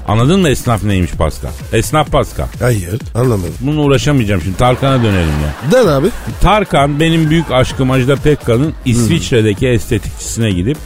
Anladın 0.08 0.40
mı 0.42 0.50
esnaf 0.50 0.84
neymiş 0.84 1.12
Pascal? 1.12 1.52
Esnaf 1.74 2.12
Pascal. 2.12 2.48
Hayır 2.60 3.02
anlamadım. 3.16 3.54
Bununla 3.62 3.82
uğraşamayacağım 3.82 4.42
şimdi. 4.42 4.58
Tarkan'a 4.58 5.04
dönelim 5.04 5.34
ya. 5.44 5.72
Den 5.72 5.88
abi. 5.88 6.08
Tarkan 6.42 7.00
benim 7.00 7.30
büyük 7.30 7.52
aşkım 7.52 7.92
Ajda 7.92 8.16
Pekkan'ın 8.16 8.74
İsviçre'deki 8.86 9.68
estetikçisine 9.68 10.52
gidip 10.52 10.78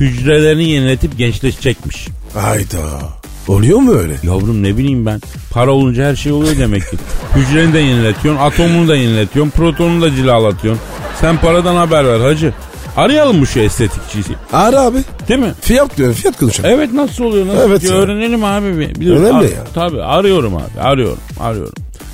hücrelerini 0.00 0.68
yeniletip 0.68 1.18
gençleşecekmiş. 1.18 2.08
Hayda. 2.34 3.00
Oluyor 3.48 3.78
mu 3.78 3.94
öyle? 3.94 4.16
Yavrum 4.22 4.62
ne 4.62 4.76
bileyim 4.76 5.06
ben. 5.06 5.20
Para 5.50 5.70
olunca 5.70 6.04
her 6.04 6.16
şey 6.16 6.32
oluyor 6.32 6.58
demek 6.58 6.90
ki. 6.90 6.96
Hücreni 7.36 7.72
de 7.72 7.78
yeniletiyorsun, 7.78 8.42
atomunu 8.42 8.88
da 8.88 8.96
yeniletiyorsun, 8.96 9.50
protonunu 9.50 10.02
da 10.02 10.14
cilalatıyorsun. 10.14 10.82
Sen 11.20 11.36
paradan 11.40 11.76
haber 11.76 12.04
ver 12.06 12.20
hacı. 12.20 12.52
Arayalım 12.98 13.40
bu 13.40 13.46
şu 13.46 13.60
estetikçiyi. 13.60 14.24
Ara 14.52 14.80
abi. 14.80 14.98
Değil 15.28 15.40
mi? 15.40 15.52
Fiyat 15.60 15.96
diyor 15.96 16.14
fiyat 16.14 16.38
konuşalım. 16.38 16.70
Evet 16.70 16.92
nasıl 16.92 17.24
oluyor? 17.24 17.46
Nasıl 17.46 17.58
Evet 17.70 17.82
ya. 17.82 17.90
Öğrenelim 17.90 18.44
abi. 18.44 18.78
Bir. 18.78 18.94
Bir- 19.00 19.10
Önemli 19.10 19.34
Ar- 19.34 19.42
ya. 19.42 19.64
Tabii 19.74 20.02
arıyorum 20.02 20.56
abi. 20.56 20.80
Arıyorum. 20.80 21.18
Arıyorum. 21.40 21.72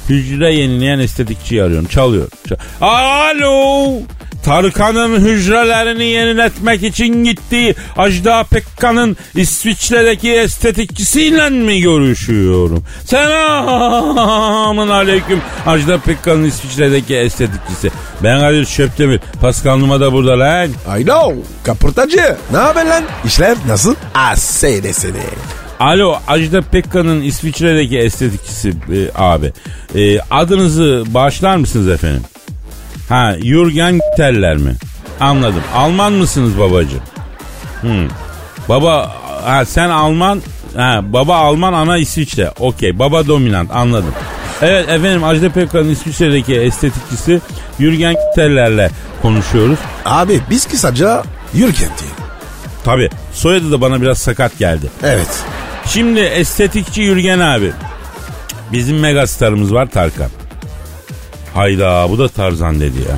Hücre 0.09 0.55
yenileyen 0.55 0.99
estetikçiyi 0.99 1.63
arıyorum. 1.63 1.87
Çalıyor. 1.87 2.29
Çal- 2.49 2.57
Alo. 2.81 3.93
Tarkan'ın 4.45 5.21
hücrelerini 5.21 6.05
yeniletmek 6.05 6.83
için 6.83 7.25
gittiği 7.25 7.75
Ajda 7.97 8.45
Pekkan'ın 8.45 9.17
İsviçre'deki 9.35 10.33
estetikçisiyle 10.33 11.51
mi 11.51 11.81
görüşüyorum? 11.81 12.85
Selamun 13.05 14.89
aleyküm 14.89 15.41
Ajda 15.67 15.99
Pekkan'ın 15.99 16.45
İsviçre'deki 16.45 17.17
estetikçisi. 17.17 17.91
Ben 18.23 18.41
Kadir 18.41 18.67
Şöptemir. 18.67 19.21
Pascal 19.41 19.77
Numa 19.77 20.01
da 20.01 20.13
burada 20.13 20.39
lan. 20.39 20.69
I 21.01 21.05
know. 21.05 21.37
Kaportacı. 21.65 22.37
Ne 22.53 22.59
haber 22.59 22.87
lan? 22.87 23.05
İşler 23.25 23.57
nasıl? 23.69 23.95
Ah 24.15 24.37
seni 24.37 24.93
seni. 24.93 25.13
Alo 25.81 26.17
Ajda 26.29 26.63
Pekkan'ın 26.63 27.23
İsviçre'deki 27.23 27.99
estetikçisi 27.99 28.69
e, 28.69 28.75
abi. 29.15 29.53
E, 29.95 30.21
adınızı 30.21 31.05
bağışlar 31.07 31.57
mısınız 31.57 31.89
efendim? 31.89 32.23
Ha 33.09 33.35
Jürgen 33.43 34.01
Teller 34.17 34.57
mi? 34.57 34.75
Anladım. 35.21 35.63
Alman 35.75 36.13
mısınız 36.13 36.59
babacığım? 36.59 37.03
Hmm. 37.81 38.09
Baba 38.69 39.13
ha, 39.45 39.65
sen 39.65 39.89
Alman 39.89 40.43
ha, 40.77 41.01
baba 41.05 41.37
Alman 41.37 41.73
ana 41.73 41.99
İsviçre. 41.99 42.51
Okey 42.59 42.99
baba 42.99 43.27
dominant 43.27 43.71
anladım. 43.73 44.15
Evet 44.63 44.89
efendim 44.89 45.25
Ajda 45.25 45.49
Pekkan'ın 45.51 45.89
İsviçre'deki 45.89 46.55
estetikçisi 46.55 47.41
Jürgen 47.81 48.17
Teller'le 48.35 48.91
konuşuyoruz. 49.23 49.79
Abi 50.05 50.41
biz 50.51 50.69
kısaca 50.69 51.23
Yürgen 51.55 51.75
diye. 51.79 52.11
Tabi 52.85 53.11
soyadı 53.33 53.73
da 53.73 53.81
bana 53.81 54.03
biraz 54.03 54.19
sakat 54.19 54.59
geldi. 54.59 54.87
Evet. 55.03 55.45
Şimdi 55.87 56.21
estetikçi 56.21 57.03
Yürgen 57.03 57.39
abi. 57.39 57.73
Bizim 58.73 58.99
megastarımız 58.99 59.75
var 59.75 59.87
Tarkan. 59.87 60.31
Hayda 61.55 62.07
bu 62.11 62.19
da 62.19 62.29
Tarzan 62.29 62.81
dedi 62.81 62.99
ya. 62.99 63.17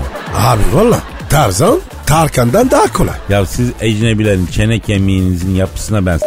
Abi 0.51 0.63
valla 0.73 1.01
Tarzan 1.31 1.81
Tarkan'dan 2.07 2.71
daha 2.71 2.93
kolay. 2.93 3.15
Ya 3.29 3.47
siz 3.47 3.71
ecnebilerin 3.81 4.47
çene 4.47 4.79
kemiğinizin 4.79 5.55
yapısına 5.55 6.07
ben 6.07 6.21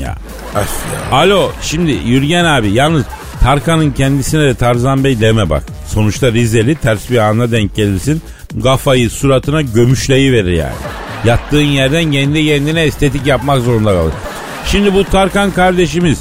ya. 0.00 0.16
Öf 0.50 0.70
ya. 1.12 1.18
Alo 1.18 1.50
şimdi 1.62 1.90
Yürgen 1.90 2.44
abi 2.44 2.70
yalnız 2.70 3.04
Tarkan'ın 3.42 3.90
kendisine 3.90 4.40
de 4.40 4.54
Tarzan 4.54 5.04
Bey 5.04 5.20
deme 5.20 5.50
bak. 5.50 5.62
Sonuçta 5.86 6.32
Rizeli 6.32 6.74
ters 6.74 7.10
bir 7.10 7.18
ana 7.18 7.50
denk 7.50 7.74
gelirsin. 7.74 8.22
Kafayı 8.62 9.10
suratına 9.10 9.62
gömüşleyi 9.62 10.32
verir 10.32 10.52
yani. 10.52 10.74
Yattığın 11.24 11.60
yerden 11.60 12.12
kendi 12.12 12.46
kendine 12.46 12.82
estetik 12.82 13.26
yapmak 13.26 13.60
zorunda 13.62 13.92
kalır. 13.92 14.12
Şimdi 14.66 14.94
bu 14.94 15.04
Tarkan 15.04 15.50
kardeşimiz 15.50 16.18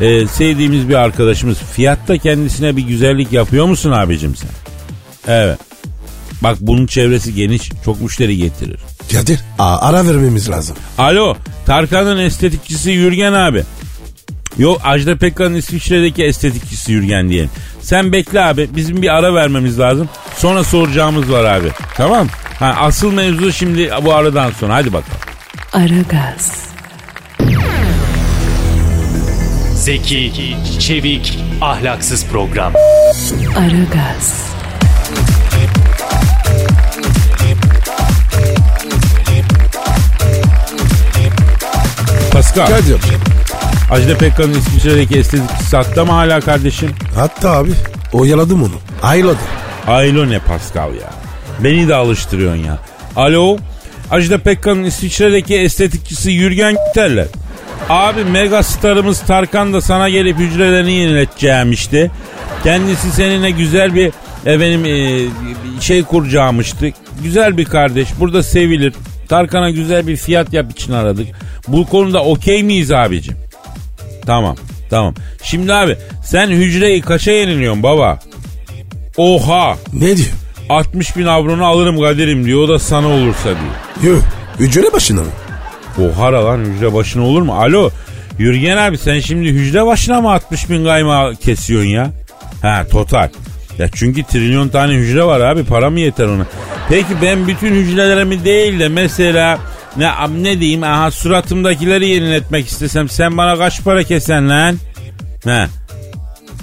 e, 0.00 0.26
sevdiğimiz 0.26 0.88
bir 0.88 0.94
arkadaşımız 0.94 1.58
fiyatta 1.58 2.18
kendisine 2.18 2.76
bir 2.76 2.82
güzellik 2.82 3.32
yapıyor 3.32 3.66
musun 3.66 3.90
abicim 3.90 4.36
sen? 4.36 4.50
Evet. 5.28 5.58
Bak 6.42 6.56
bunun 6.60 6.86
çevresi 6.86 7.34
geniş 7.34 7.70
çok 7.84 8.00
müşteri 8.00 8.36
getirir. 8.36 8.80
Kadir 9.12 9.40
aa, 9.58 9.78
ara 9.88 10.06
vermemiz 10.06 10.50
lazım. 10.50 10.76
Alo 10.98 11.36
Tarkan'ın 11.66 12.18
estetikçisi 12.18 12.90
Yürgen 12.90 13.32
abi. 13.32 13.62
Yok 14.58 14.80
Ajda 14.84 15.16
Pekkan'ın 15.16 15.54
İsviçre'deki 15.54 16.24
estetikçisi 16.24 16.92
Yürgen 16.92 17.28
diyelim. 17.28 17.50
Sen 17.82 18.12
bekle 18.12 18.40
abi 18.44 18.68
bizim 18.76 19.02
bir 19.02 19.14
ara 19.14 19.34
vermemiz 19.34 19.78
lazım. 19.78 20.08
Sonra 20.36 20.64
soracağımız 20.64 21.30
var 21.32 21.44
abi. 21.44 21.68
Tamam. 21.96 22.28
Ha, 22.58 22.74
asıl 22.80 23.12
mevzu 23.12 23.52
şimdi 23.52 23.90
bu 24.04 24.14
aradan 24.14 24.50
sonra 24.60 24.74
hadi 24.74 24.92
bakalım. 24.92 25.18
Aragaz, 25.72 26.52
Zeki, 29.74 30.56
çevik, 30.80 31.38
ahlaksız 31.60 32.26
program. 32.26 32.72
Aragaz, 33.58 34.53
Pascal, 42.34 42.66
Kadir. 42.66 42.96
Ajda 43.90 44.18
Pekkan'ın 44.18 44.54
İsviçre'deki 44.54 45.18
estetikçisi 45.18 45.64
sattı 45.64 46.06
mı 46.06 46.12
hala 46.12 46.40
kardeşim? 46.40 46.90
Hatta 47.14 47.50
abi 47.50 47.70
oyaladım 48.12 48.62
onu. 48.62 48.72
Ayladım. 49.02 49.38
Aylo 49.86 50.28
ne 50.28 50.38
Pascal 50.38 50.94
ya. 50.94 51.10
Beni 51.60 51.88
de 51.88 51.94
alıştırıyorsun 51.94 52.64
ya. 52.64 52.78
Alo. 53.16 53.56
Ajda 54.10 54.38
Pekkan'ın 54.38 54.84
İsviçre'deki 54.84 55.54
estetikçisi 55.56 56.30
Yürgen 56.30 56.76
Teller. 56.94 57.26
Abi 57.88 58.24
mega 58.24 58.62
starımız 58.62 59.20
Tarkan 59.20 59.72
da 59.72 59.80
sana 59.80 60.08
gelip 60.08 60.38
hücrelerini 60.38 60.92
yenileteceğim 60.92 61.72
işte. 61.72 62.10
Kendisi 62.64 63.12
seninle 63.12 63.50
güzel 63.50 63.94
bir 63.94 64.12
efendim 64.46 64.84
e, 64.84 65.20
şey 65.80 66.02
kuracağımıştı. 66.02 66.86
Güzel 67.22 67.56
bir 67.56 67.64
kardeş. 67.64 68.08
Burada 68.20 68.42
sevilir. 68.42 68.94
Tarkan'a 69.28 69.70
güzel 69.70 70.06
bir 70.06 70.16
fiyat 70.16 70.52
yap 70.52 70.70
için 70.70 70.92
aradık. 70.92 71.26
Bu 71.68 71.86
konuda 71.86 72.24
okey 72.24 72.62
miyiz 72.62 72.92
abicim? 72.92 73.36
Tamam. 74.26 74.56
Tamam. 74.90 75.14
Şimdi 75.42 75.74
abi 75.74 75.96
sen 76.24 76.50
hücreyi 76.50 77.00
kaça 77.00 77.30
yeniliyorsun 77.30 77.82
baba? 77.82 78.18
Oha. 79.16 79.76
Ne 79.92 80.16
diyor? 80.16 80.28
60 80.68 81.16
bin 81.16 81.26
avronu 81.26 81.64
alırım 81.66 82.00
Kadir'im 82.00 82.44
diyor. 82.44 82.60
O 82.60 82.68
da 82.68 82.78
sana 82.78 83.06
olursa 83.08 83.44
diyor. 83.44 84.14
Yuh. 84.16 84.22
Hücre 84.58 84.92
başına 84.92 85.20
mı? 85.20 85.28
Oha 86.02 86.32
lan 86.32 86.58
hücre 86.64 86.94
başına 86.94 87.22
olur 87.22 87.42
mu? 87.42 87.54
Alo. 87.54 87.90
Yürgen 88.38 88.76
abi 88.76 88.98
sen 88.98 89.20
şimdi 89.20 89.48
hücre 89.48 89.86
başına 89.86 90.20
mı 90.20 90.32
60 90.32 90.70
bin 90.70 90.84
kayma 90.84 91.34
kesiyorsun 91.34 91.88
ya? 91.88 92.10
Ha 92.62 92.86
total. 92.90 93.28
Ya 93.78 93.88
çünkü 93.94 94.22
trilyon 94.22 94.68
tane 94.68 94.94
hücre 94.94 95.24
var 95.24 95.40
abi 95.40 95.64
para 95.64 95.90
mı 95.90 96.00
yeter 96.00 96.24
ona? 96.24 96.46
Peki 96.88 97.08
ben 97.22 97.48
bütün 97.48 97.74
hücrelerimi 97.74 98.44
değil 98.44 98.80
de 98.80 98.88
mesela 98.88 99.58
ne 99.96 100.12
ne 100.42 100.60
diyeyim 100.60 100.82
aha 100.82 101.10
suratımdakileri 101.10 102.08
yeniletmek 102.08 102.66
istesem 102.66 103.08
sen 103.08 103.36
bana 103.36 103.58
kaç 103.58 103.84
para 103.84 104.02
kesen 104.02 104.48
lan? 104.48 104.76
Ha. 105.44 105.68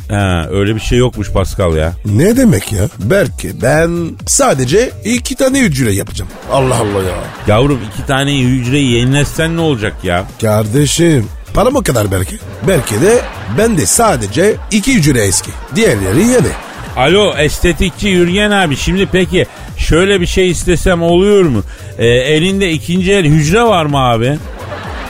Ha, 0.09 0.47
öyle 0.51 0.75
bir 0.75 0.79
şey 0.79 0.97
yokmuş 0.97 1.31
Pascal 1.31 1.75
ya. 1.75 1.93
Ne 2.05 2.37
demek 2.37 2.71
ya? 2.71 2.83
Belki 2.99 3.61
ben 3.61 3.89
sadece 4.27 4.91
iki 5.05 5.35
tane 5.35 5.59
hücre 5.59 5.93
yapacağım. 5.93 6.31
Allah 6.51 6.75
Allah 6.75 7.03
ya. 7.03 7.15
Yavrum 7.47 7.79
iki 7.93 8.05
tane 8.07 8.39
hücreyi 8.39 8.91
yeniletsen 8.91 9.57
ne 9.57 9.61
olacak 9.61 9.93
ya? 10.03 10.25
Kardeşim 10.41 11.27
param 11.53 11.75
o 11.75 11.83
kadar 11.83 12.11
belki. 12.11 12.35
Belki 12.67 13.01
de 13.01 13.21
ben 13.57 13.77
de 13.77 13.85
sadece 13.85 14.55
iki 14.71 14.95
hücre 14.95 15.23
eski. 15.23 15.51
Diğerleri 15.75 16.19
yeni. 16.27 16.70
Alo 16.97 17.33
estetikçi 17.37 18.07
Yürgen 18.07 18.51
abi 18.51 18.75
şimdi 18.75 19.05
peki 19.11 19.45
şöyle 19.77 20.21
bir 20.21 20.25
şey 20.25 20.49
istesem 20.49 21.01
oluyor 21.03 21.43
mu? 21.43 21.63
Ee, 21.97 22.05
elinde 22.07 22.71
ikinci 22.71 23.11
el 23.13 23.25
hücre 23.25 23.63
var 23.63 23.85
mı 23.85 23.97
abi? 23.97 24.37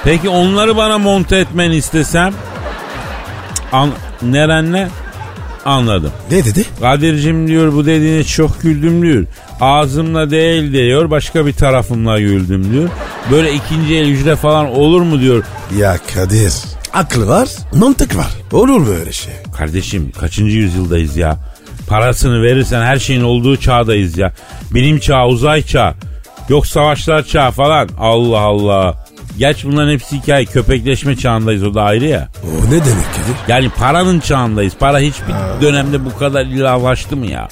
Peki 0.04 0.30
onları 0.30 0.78
bana 0.78 0.98
monte 0.98 1.38
etmeni 1.38 1.76
istesem? 1.76 2.34
An 3.72 3.90
nerenle? 4.22 4.88
Anladım. 5.66 6.12
Ne 6.32 6.46
dedi? 6.46 6.66
Kadir'cim 6.82 7.48
diyor 7.48 7.74
bu 7.74 7.86
dediğine 7.86 8.24
çok 8.24 8.62
güldüm 8.62 9.02
diyor. 9.02 9.26
Ağzımla 9.62 10.32
değil 10.32 10.72
diyor 10.74 11.12
başka 11.12 11.46
bir 11.46 11.54
tarafımla 11.54 12.20
güldüm 12.20 12.72
diyor. 12.74 12.90
Böyle 13.32 13.54
ikinci 13.54 13.96
el 13.96 14.06
hücre 14.08 14.36
falan 14.36 14.66
olur 14.76 15.02
mu 15.02 15.20
diyor. 15.20 15.44
Ya 15.78 15.98
Kadir 16.16 16.54
akıl 16.94 17.28
var 17.28 17.50
mantık 17.76 18.18
var. 18.18 18.32
Olur 18.52 18.78
mu 18.78 18.90
öyle 19.00 19.12
şey? 19.12 19.34
Kardeşim 19.58 20.12
kaçıncı 20.20 20.58
yüzyıldayız 20.58 21.18
ya? 21.18 21.38
Parasını 21.92 22.44
verirsen 22.44 22.82
her 22.82 23.00
şeyin 23.00 23.22
olduğu 23.22 23.58
çağdayız 23.58 24.18
ya. 24.18 24.34
Bilim 24.74 25.00
çağı, 25.00 25.28
uzay 25.28 25.64
çağı. 25.64 25.94
Yok 26.50 26.68
savaşlar 26.68 27.24
çağı 27.24 27.52
falan. 27.52 27.90
Allah 28.00 28.40
Allah. 28.40 29.06
Geç 29.38 29.66
bunların 29.66 29.92
hepsi 29.92 30.18
hikaye. 30.18 30.46
Köpekleşme 30.46 31.16
çağındayız 31.16 31.64
o 31.64 31.74
da 31.74 31.84
ayrı 31.84 32.06
ya. 32.06 32.28
O 32.44 32.66
ne 32.66 32.72
demek 32.72 32.86
Kadir? 32.86 33.36
Yani 33.48 33.70
paranın 33.70 34.20
çağındayız. 34.20 34.74
Para 34.80 35.00
hiçbir 35.00 35.34
dönemde 35.62 36.06
bu 36.06 36.18
kadar 36.18 36.46
ilahlaştı 36.46 37.18
mı 37.18 37.26
ya? 37.26 37.48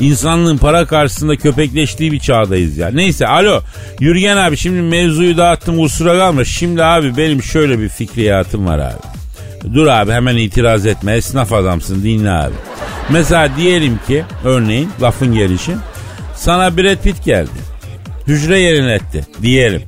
İnsanlığın 0.00 0.56
para 0.56 0.86
karşısında 0.86 1.36
köpekleştiği 1.36 2.12
bir 2.12 2.20
çağdayız 2.20 2.78
ya. 2.78 2.88
Neyse 2.88 3.26
alo 3.26 3.60
Yürgen 4.00 4.36
abi 4.36 4.56
şimdi 4.56 4.82
mevzuyu 4.82 5.36
dağıttım 5.36 5.78
kusura 5.78 6.18
kalma. 6.18 6.44
Şimdi 6.44 6.84
abi 6.84 7.16
benim 7.16 7.42
şöyle 7.42 7.78
bir 7.78 7.88
fikriyatım 7.88 8.66
var 8.66 8.78
abi. 8.78 9.74
Dur 9.74 9.86
abi 9.86 10.12
hemen 10.12 10.36
itiraz 10.36 10.86
etme 10.86 11.12
esnaf 11.12 11.52
adamsın 11.52 12.02
dinle 12.02 12.30
abi. 12.30 12.54
Mesela 13.10 13.56
diyelim 13.56 14.00
ki 14.06 14.24
örneğin 14.44 14.90
lafın 15.02 15.34
gelişi 15.34 15.72
sana 16.36 16.76
Brad 16.76 16.96
Pitt 17.02 17.24
geldi. 17.24 17.50
Hücre 18.26 18.60
yeniletti 18.60 19.26
diyelim. 19.42 19.82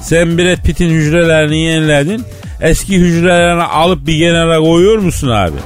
Sen 0.00 0.38
Brad 0.38 0.62
Pitt'in 0.64 0.90
hücrelerini 0.90 1.58
yeniledin. 1.58 2.24
Eski 2.60 2.98
hücrelerini 2.98 3.62
alıp 3.62 4.06
bir 4.06 4.18
kenara 4.18 4.58
koyuyor 4.58 4.98
musun 4.98 5.28
abi? 5.28 5.56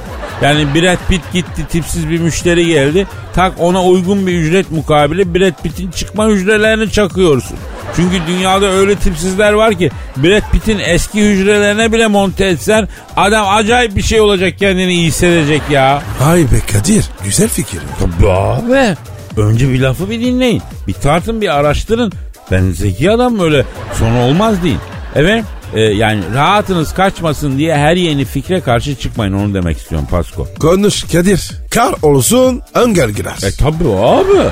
Yani 0.41 0.65
Brad 0.75 0.97
Pitt 1.09 1.21
gitti 1.33 1.67
tipsiz 1.69 2.09
bir 2.09 2.19
müşteri 2.19 2.65
geldi. 2.65 3.07
Tak 3.33 3.53
ona 3.59 3.83
uygun 3.83 4.27
bir 4.27 4.33
ücret 4.33 4.71
mukabili 4.71 5.35
Brad 5.35 5.63
Pitt'in 5.63 5.91
çıkma 5.91 6.27
hücrelerini 6.27 6.91
çakıyorsun. 6.91 7.57
Çünkü 7.95 8.21
dünyada 8.27 8.65
öyle 8.65 8.95
tipsizler 8.95 9.53
var 9.53 9.73
ki 9.77 9.91
Brad 10.17 10.51
Pitt'in 10.51 10.79
eski 10.79 11.21
hücrelerine 11.29 11.91
bile 11.91 12.07
monte 12.07 12.45
etsen 12.45 12.87
adam 13.17 13.47
acayip 13.49 13.95
bir 13.95 14.01
şey 14.01 14.21
olacak 14.21 14.59
kendini 14.59 14.93
iyi 14.93 15.07
hissedecek 15.07 15.61
ya. 15.71 16.01
Ay 16.23 16.41
be 16.41 16.59
Kadir 16.71 17.05
güzel 17.23 17.49
fikir. 17.49 17.79
Tabii 17.99 18.29
abi. 18.29 18.95
Önce 19.37 19.69
bir 19.69 19.79
lafı 19.79 20.09
bir 20.09 20.21
dinleyin. 20.21 20.61
Bir 20.87 20.93
tartın 20.93 21.41
bir 21.41 21.55
araştırın. 21.55 22.11
Ben 22.51 22.71
zeki 22.71 23.11
adam 23.11 23.39
öyle 23.39 23.65
sonu 23.99 24.19
olmaz 24.19 24.63
değil. 24.63 24.77
Evet 25.15 25.43
e, 25.73 25.81
yani 25.81 26.21
rahatınız 26.35 26.93
kaçmasın 26.93 27.57
diye 27.57 27.75
her 27.77 27.95
yeni 27.95 28.25
fikre 28.25 28.61
karşı 28.61 28.95
çıkmayın 28.95 29.33
onu 29.33 29.53
demek 29.53 29.77
istiyorum 29.77 30.07
Pasko. 30.11 30.47
Konuş 30.59 31.03
Kadir. 31.03 31.51
Kar 31.71 31.95
olsun 32.01 32.61
öngör 32.73 33.09
girer. 33.09 33.37
E 33.43 33.51
tabi 33.51 33.83
abi. 33.97 34.49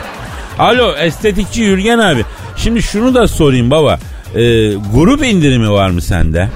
Alo 0.60 0.96
estetikçi 0.96 1.62
Yürgen 1.62 2.00
abi. 2.00 2.26
Şimdi 2.58 2.84
şunu 2.84 3.14
da 3.14 3.28
sorayım 3.28 3.72
baba. 3.72 4.00
E, 4.36 4.40
grup 4.74 5.24
indirimi 5.24 5.72
var 5.72 5.90
mı 5.90 6.02
sende? 6.02 6.50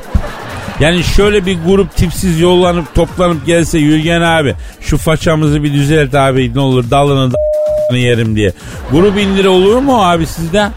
Yani 0.79 1.03
şöyle 1.03 1.45
bir 1.45 1.57
grup 1.67 1.95
tipsiz 1.95 2.39
yollanıp 2.39 2.95
toplanıp 2.95 3.45
gelse 3.45 3.79
Yürgen 3.79 4.21
abi 4.21 4.55
şu 4.81 4.97
façamızı 4.97 5.63
bir 5.63 5.73
düzelt 5.73 6.15
abi 6.15 6.51
ne 6.55 6.59
olur 6.59 6.91
dalını 6.91 7.33
da 7.33 7.97
yerim 7.97 8.35
diye. 8.35 8.53
Grup 8.91 9.17
indiri 9.19 9.47
olur 9.47 9.77
mu 9.77 10.03
abi 10.03 10.25
sizde? 10.25 10.69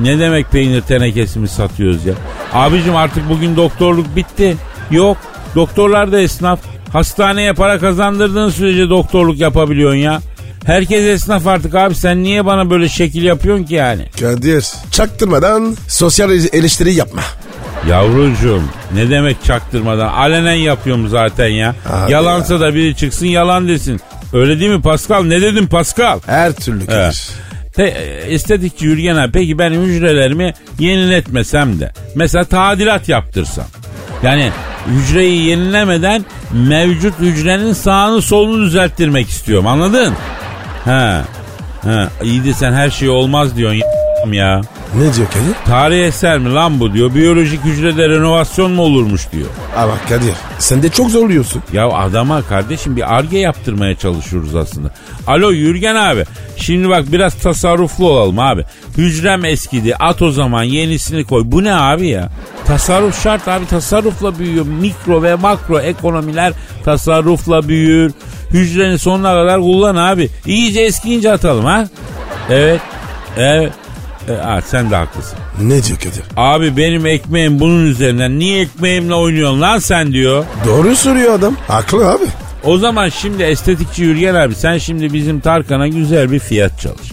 Ne 0.00 0.18
demek 0.18 0.50
peynir 0.50 0.80
tenekesi 0.80 1.38
mi 1.38 1.48
satıyoruz 1.48 2.06
ya? 2.06 2.14
Abicim 2.54 2.96
artık 2.96 3.28
bugün 3.28 3.56
doktorluk 3.56 4.16
bitti. 4.16 4.56
Yok. 4.90 5.16
Doktorlar 5.54 6.12
da 6.12 6.20
esnaf. 6.20 6.60
Hastaneye 6.92 7.52
para 7.52 7.78
kazandırdığın 7.78 8.50
sürece 8.50 8.88
doktorluk 8.90 9.38
yapabiliyorsun 9.38 9.96
ya. 9.98 10.20
Herkes 10.66 11.04
esnaf 11.04 11.46
artık 11.46 11.74
abi 11.74 11.94
sen 11.94 12.22
niye 12.22 12.46
bana 12.46 12.70
böyle 12.70 12.88
şekil 12.88 13.22
yapıyorsun 13.22 13.64
ki 13.64 13.74
yani? 13.74 14.02
Kadir 14.20 14.66
çaktırmadan 14.90 15.76
sosyal 15.88 16.30
eleştiri 16.30 16.94
yapma. 16.94 17.22
Yavrucuğum 17.88 18.62
ne 18.94 19.10
demek 19.10 19.44
çaktırmadan 19.44 20.08
alenen 20.08 20.54
yapıyorum 20.54 21.08
zaten 21.08 21.48
ya. 21.48 21.74
Abi 21.90 22.12
Yalansa 22.12 22.60
da 22.60 22.74
biri 22.74 22.96
çıksın 22.96 23.26
yalan 23.26 23.68
desin. 23.68 24.00
Öyle 24.32 24.60
değil 24.60 24.70
mi 24.70 24.82
Pascal? 24.82 25.22
Ne 25.24 25.40
dedim 25.40 25.66
Pascal? 25.66 26.20
Her 26.26 26.52
türlü 26.52 26.86
Kadir. 26.86 26.96
Evet. 26.98 27.32
Te, 27.74 27.84
estetikçi 28.28 28.84
Yürgen 28.84 29.16
abi 29.16 29.32
peki 29.32 29.58
ben 29.58 29.70
hücrelerimi 29.72 30.54
yeniletmesem 30.78 31.80
de 31.80 31.92
mesela 32.14 32.44
tadilat 32.44 33.08
yaptırsam. 33.08 33.64
Yani 34.22 34.50
hücreyi 34.86 35.46
yenilemeden 35.46 36.24
mevcut 36.52 37.18
hücrenin 37.20 37.72
sağını 37.72 38.22
solunu 38.22 38.64
düzelttirmek 38.66 39.28
istiyorum 39.28 39.66
anladın? 39.66 40.14
Ha. 40.86 41.24
Ha, 41.82 42.10
iyi 42.22 42.44
de 42.44 42.52
sen 42.52 42.72
her 42.72 42.90
şey 42.90 43.08
olmaz 43.08 43.56
diyorsun 43.56 43.82
ya. 44.32 44.60
Ne 44.94 45.14
diyor 45.14 45.26
Kadir? 45.30 45.54
Tarih 45.66 46.04
eser 46.06 46.38
mi 46.38 46.54
lan 46.54 46.80
bu 46.80 46.92
diyor. 46.92 47.14
Biyolojik 47.14 47.64
hücrede 47.64 48.08
renovasyon 48.08 48.70
mu 48.72 48.82
olurmuş 48.82 49.32
diyor. 49.32 49.46
Ama 49.76 49.92
Kadir 50.08 50.32
sen 50.58 50.82
de 50.82 50.88
çok 50.88 51.10
zorluyorsun. 51.10 51.62
Ya 51.72 51.88
adama 51.88 52.42
kardeşim 52.42 52.96
bir 52.96 53.14
arge 53.16 53.38
yaptırmaya 53.38 53.94
çalışıyoruz 53.98 54.54
aslında. 54.56 54.90
Alo 55.26 55.50
Yürgen 55.50 55.94
abi. 55.94 56.24
Şimdi 56.56 56.88
bak 56.88 57.12
biraz 57.12 57.34
tasarruflu 57.34 58.10
olalım 58.10 58.38
abi. 58.38 58.64
Hücrem 58.96 59.44
eskidi. 59.44 59.96
At 59.96 60.22
o 60.22 60.30
zaman 60.30 60.62
yenisini 60.62 61.24
koy. 61.24 61.42
Bu 61.46 61.64
ne 61.64 61.74
abi 61.74 62.08
ya? 62.08 62.28
Tasarruf 62.66 63.22
şart 63.22 63.48
abi. 63.48 63.66
Tasarrufla 63.66 64.38
büyüyor. 64.38 64.66
Mikro 64.66 65.22
ve 65.22 65.34
makro 65.34 65.80
ekonomiler 65.80 66.52
tasarrufla 66.84 67.68
büyür. 67.68 68.12
Hücreni 68.50 68.98
sonuna 68.98 69.34
kadar 69.34 69.60
kullan 69.60 69.96
abi. 69.96 70.28
İyice 70.46 70.80
eskiyince 70.80 71.32
atalım 71.32 71.64
ha. 71.64 71.88
Evet. 72.50 72.80
Evet. 73.36 73.72
E, 74.28 74.32
ha, 74.32 74.60
sen 74.66 74.90
de 74.90 74.96
haklısın. 74.96 75.38
Ne 75.62 75.84
diyor 75.84 75.98
Kadir? 75.98 76.22
Abi 76.36 76.76
benim 76.76 77.06
ekmeğim 77.06 77.60
bunun 77.60 77.86
üzerinden. 77.86 78.38
Niye 78.38 78.60
ekmeğimle 78.60 79.14
oynuyorsun 79.14 79.60
lan 79.60 79.78
sen 79.78 80.12
diyor. 80.12 80.44
Doğru 80.66 80.96
soruyor 80.96 81.34
adam. 81.34 81.56
Haklı 81.68 82.10
abi. 82.10 82.24
O 82.64 82.78
zaman 82.78 83.08
şimdi 83.08 83.42
estetikçi 83.42 84.02
Yürgen 84.02 84.34
abi 84.34 84.54
sen 84.54 84.78
şimdi 84.78 85.12
bizim 85.12 85.40
Tarkan'a 85.40 85.88
güzel 85.88 86.32
bir 86.32 86.38
fiyat 86.38 86.80
çalış. 86.80 87.08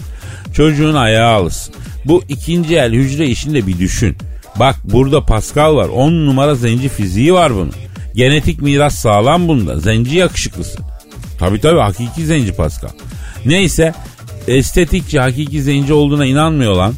Çocuğun 0.56 0.94
ayağı 0.94 1.32
alışsın. 1.32 1.74
Bu 2.04 2.22
ikinci 2.28 2.76
el 2.76 2.92
hücre 2.92 3.26
işini 3.26 3.54
de 3.54 3.66
bir 3.66 3.78
düşün. 3.78 4.16
Bak 4.56 4.76
burada 4.84 5.20
Pascal 5.26 5.76
var. 5.76 5.88
10 5.88 6.12
numara 6.12 6.54
zenci 6.54 6.88
fiziği 6.88 7.34
var 7.34 7.54
bunun. 7.54 7.72
Genetik 8.14 8.62
miras 8.62 8.94
sağlam 8.94 9.48
bunda. 9.48 9.80
Zenci 9.80 10.16
yakışıklısı. 10.16 10.78
Tabii 11.44 11.60
tabii 11.60 11.80
hakiki 11.80 12.24
zenci 12.26 12.52
Pascal. 12.52 12.88
Neyse 13.46 13.94
estetikçi 14.48 15.20
hakiki 15.20 15.62
zenci 15.62 15.92
olduğuna 15.92 16.26
inanmıyor 16.26 16.74
lan. 16.76 16.94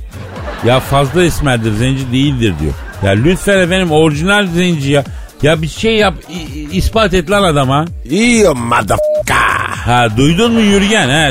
Ya 0.67 0.81
fazla 0.81 1.25
esmerdir 1.25 1.73
zenci 1.73 2.13
değildir 2.13 2.55
diyor. 2.61 2.73
Ya 3.05 3.11
lütfen 3.11 3.59
efendim 3.59 3.91
orijinal 3.93 4.47
zenci 4.47 4.91
ya. 4.91 5.05
Ya 5.43 5.63
bir 5.63 5.69
şey 5.69 5.97
yap 5.97 6.15
i- 6.31 6.77
ispat 6.77 7.15
et 7.15 7.31
lan 7.31 7.43
adama. 7.43 7.85
İyi 8.11 8.45
motherfucker. 8.45 9.37
Ha 9.85 10.09
duydun 10.17 10.53
mu 10.53 10.61
Yürgen 10.61 11.09
ha? 11.09 11.29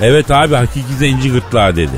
Evet 0.00 0.30
abi 0.30 0.54
hakiki 0.54 0.94
zenci 0.98 1.32
gırtlağı 1.32 1.76
dedi. 1.76 1.96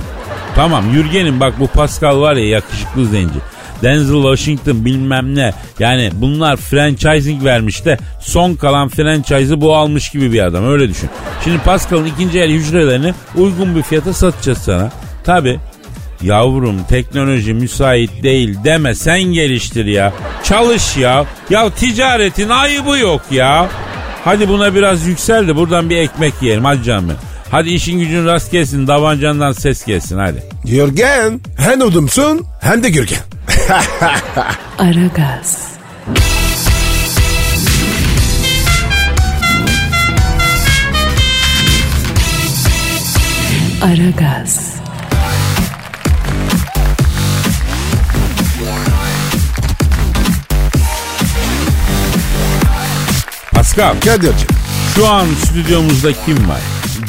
Tamam 0.56 0.84
Yürgen'im 0.94 1.40
bak 1.40 1.54
bu 1.60 1.66
Pascal 1.66 2.20
var 2.20 2.34
ya 2.36 2.48
yakışıklı 2.48 3.06
zenci. 3.06 3.38
Denzel 3.82 4.22
Washington 4.22 4.84
bilmem 4.84 5.34
ne. 5.34 5.52
Yani 5.78 6.10
bunlar 6.14 6.56
franchising 6.56 7.44
vermiş 7.44 7.84
de 7.84 7.98
son 8.20 8.54
kalan 8.54 8.88
franchise'ı 8.88 9.60
bu 9.60 9.76
almış 9.76 10.10
gibi 10.10 10.32
bir 10.32 10.42
adam 10.42 10.66
öyle 10.66 10.88
düşün. 10.88 11.10
Şimdi 11.44 11.58
Pascal'ın 11.58 12.06
ikinci 12.06 12.40
el 12.40 12.50
hücrelerini 12.50 13.14
uygun 13.36 13.76
bir 13.76 13.82
fiyata 13.82 14.12
satacağız 14.12 14.58
sana. 14.58 14.90
Tabi 15.24 15.58
Yavrum 16.22 16.84
teknoloji 16.88 17.54
müsait 17.54 18.22
değil 18.22 18.58
deme 18.64 18.94
sen 18.94 19.22
geliştir 19.22 19.86
ya. 19.86 20.12
Çalış 20.44 20.96
ya. 20.96 21.24
Ya 21.50 21.70
ticaretin 21.70 22.48
ayıbı 22.48 22.98
yok 22.98 23.22
ya. 23.30 23.68
Hadi 24.24 24.48
buna 24.48 24.74
biraz 24.74 25.06
yüksel 25.06 25.48
de 25.48 25.56
buradan 25.56 25.90
bir 25.90 25.96
ekmek 25.96 26.34
yiyelim 26.42 26.64
hadi 26.64 26.82
canım. 26.82 27.12
Hadi 27.50 27.70
işin 27.70 27.98
gücün 27.98 28.26
rast 28.26 28.52
gelsin 28.52 28.86
davancandan 28.86 29.52
ses 29.52 29.84
gelsin 29.84 30.18
hadi. 30.18 30.42
Yürgen 30.64 31.40
hem 31.56 31.80
odumsun 31.80 32.46
hem 32.60 32.82
de 32.82 32.90
Gürgen. 32.90 33.29
Aragaz. 34.78 35.70
Aragaz. 43.82 44.70
Pascal. 53.52 54.00
Kadir'cim. 54.04 54.48
Şu 54.94 55.08
an 55.08 55.26
stüdyomuzda 55.44 56.12
kim 56.12 56.48
var? 56.48 56.60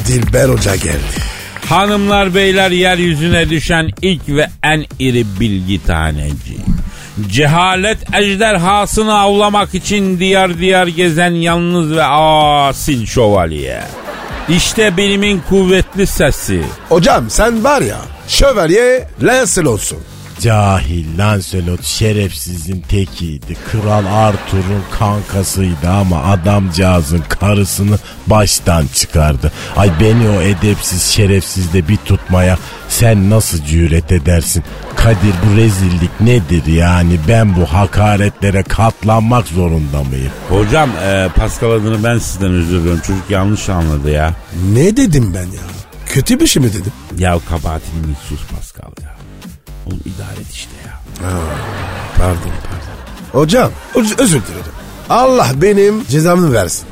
Dilber 0.06 0.48
Hoca 0.48 0.76
geldi. 0.76 1.31
Hanımlar 1.72 2.34
beyler 2.34 2.70
yeryüzüne 2.70 3.50
düşen 3.50 3.90
ilk 4.02 4.28
ve 4.28 4.48
en 4.62 4.84
iri 4.98 5.24
bilgi 5.40 5.84
taneci. 5.86 6.56
Cehalet 7.28 7.98
ejderhasını 8.14 9.18
avlamak 9.18 9.74
için 9.74 10.18
diyar 10.18 10.58
diyar 10.58 10.86
gezen 10.86 11.30
yalnız 11.30 11.96
ve 11.96 12.04
asil 12.04 13.06
şövalye. 13.06 13.82
İşte 14.48 14.96
bilimin 14.96 15.42
kuvvetli 15.48 16.06
sesi. 16.06 16.62
Hocam 16.88 17.30
sen 17.30 17.64
var 17.64 17.82
ya 17.82 17.98
şövalye 18.28 19.08
Lancel 19.22 19.64
olsun. 19.64 19.98
Cahil 20.42 21.18
Lancelot 21.18 21.84
şerefsizin 21.84 22.80
tekiydi. 22.80 23.56
Kral 23.72 24.06
Arthur'un 24.06 24.82
kankasıydı 24.98 25.88
ama 25.88 26.22
adamcağızın 26.22 27.22
karısını 27.28 27.98
baştan 28.26 28.86
çıkardı. 28.94 29.52
Ay 29.76 29.90
beni 30.00 30.28
o 30.28 30.40
edepsiz 30.40 31.02
şerefsizle 31.02 31.88
bir 31.88 31.96
tutmaya 31.96 32.58
sen 32.88 33.30
nasıl 33.30 33.64
cüret 33.64 34.12
edersin? 34.12 34.64
Kadir 34.96 35.34
bu 35.46 35.56
rezillik 35.56 36.20
nedir 36.20 36.66
yani 36.66 37.18
ben 37.28 37.56
bu 37.56 37.66
hakaretlere 37.66 38.62
katlanmak 38.62 39.46
zorunda 39.46 40.02
mıyım? 40.02 40.32
Hocam 40.48 40.90
e, 41.04 41.28
Pascal 41.36 41.70
adını 41.70 42.04
ben 42.04 42.18
sizden 42.18 42.52
özür 42.52 42.80
diliyorum. 42.80 43.00
Çocuk 43.06 43.30
yanlış 43.30 43.68
anladı 43.68 44.10
ya. 44.10 44.34
Ne 44.72 44.96
dedim 44.96 45.34
ben 45.34 45.44
ya? 45.44 45.62
Kötü 46.06 46.40
bir 46.40 46.46
şey 46.46 46.62
mi 46.62 46.72
dedim? 46.72 46.92
Ya 47.18 47.38
kabahatini 47.50 48.14
sus 48.28 48.40
Pascal 48.56 48.92
ya. 49.02 49.21
Oğlum 49.86 50.00
idare 50.04 50.40
et 50.40 50.50
işte 50.52 50.70
ya. 50.86 51.00
Pardon 52.18 52.36
pardon. 52.38 53.40
Hocam 53.40 53.70
öz- 53.94 54.18
özür 54.18 54.42
dilerim. 54.42 54.72
Allah 55.10 55.50
benim 55.54 56.06
cezamı 56.06 56.52
versin. 56.52 56.86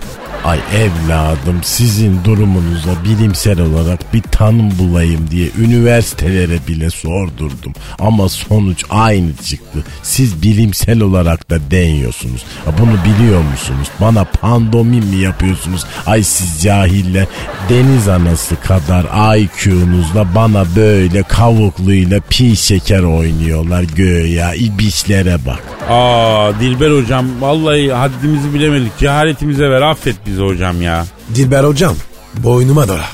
Ay 0.45 0.59
evladım 0.75 1.61
sizin 1.63 2.25
durumunuza 2.25 2.91
bilimsel 3.05 3.61
olarak 3.61 4.15
bir 4.15 4.23
tanım 4.23 4.79
bulayım 4.79 5.31
diye 5.31 5.49
üniversitelere 5.59 6.59
bile 6.69 6.91
sordurdum. 6.91 7.73
Ama 7.99 8.29
sonuç 8.29 8.85
aynı 8.91 9.37
çıktı. 9.37 9.85
Siz 10.03 10.43
bilimsel 10.43 11.01
olarak 11.01 11.51
da 11.51 11.71
deniyorsunuz. 11.71 12.43
Bunu 12.79 12.97
biliyor 13.05 13.43
musunuz? 13.43 13.89
Bana 14.01 14.25
pandomim 14.25 15.07
mi 15.07 15.17
yapıyorsunuz? 15.17 15.85
Ay 16.07 16.23
siz 16.23 16.63
cahiller 16.63 17.27
deniz 17.69 18.09
anası 18.09 18.57
kadar 18.61 19.37
IQ'nuzla 19.39 20.35
bana 20.35 20.65
böyle 20.77 21.23
kavukluyla 21.23 22.21
pi 22.29 22.57
şeker 22.57 23.03
oynuyorlar 23.03 23.83
göğe 23.83 24.57
ibişlere 24.57 25.39
bak. 25.47 25.63
Aa 25.89 26.53
Dilber 26.61 26.91
hocam 27.03 27.27
vallahi 27.41 27.93
haddimizi 27.93 28.55
bilemedik. 28.55 28.99
Cehaletimize 28.99 29.71
ver 29.71 29.83
affet 29.83 30.20
bizi 30.27 30.43
hocam 30.43 30.83
ya. 30.83 31.05
Dilber 31.35 31.65
hocam 31.65 31.95
boynuma 32.35 32.89
dola. 32.89 33.07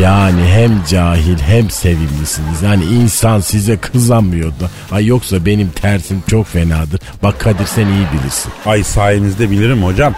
Yani 0.00 0.42
hem 0.46 0.82
cahil 0.90 1.38
hem 1.38 1.70
sevimlisiniz. 1.70 2.62
Yani 2.62 2.84
insan 2.84 3.40
size 3.40 3.76
kızamıyor 3.76 4.48
da. 4.50 4.70
Ay 4.96 5.06
yoksa 5.06 5.46
benim 5.46 5.70
tersim 5.70 6.22
çok 6.30 6.46
fenadır. 6.46 7.00
Bak 7.22 7.40
Kadir 7.40 7.66
sen 7.66 7.86
iyi 7.86 8.06
bilirsin. 8.12 8.52
Ay 8.66 8.84
sayenizde 8.84 9.50
bilirim 9.50 9.82
hocam. 9.82 10.14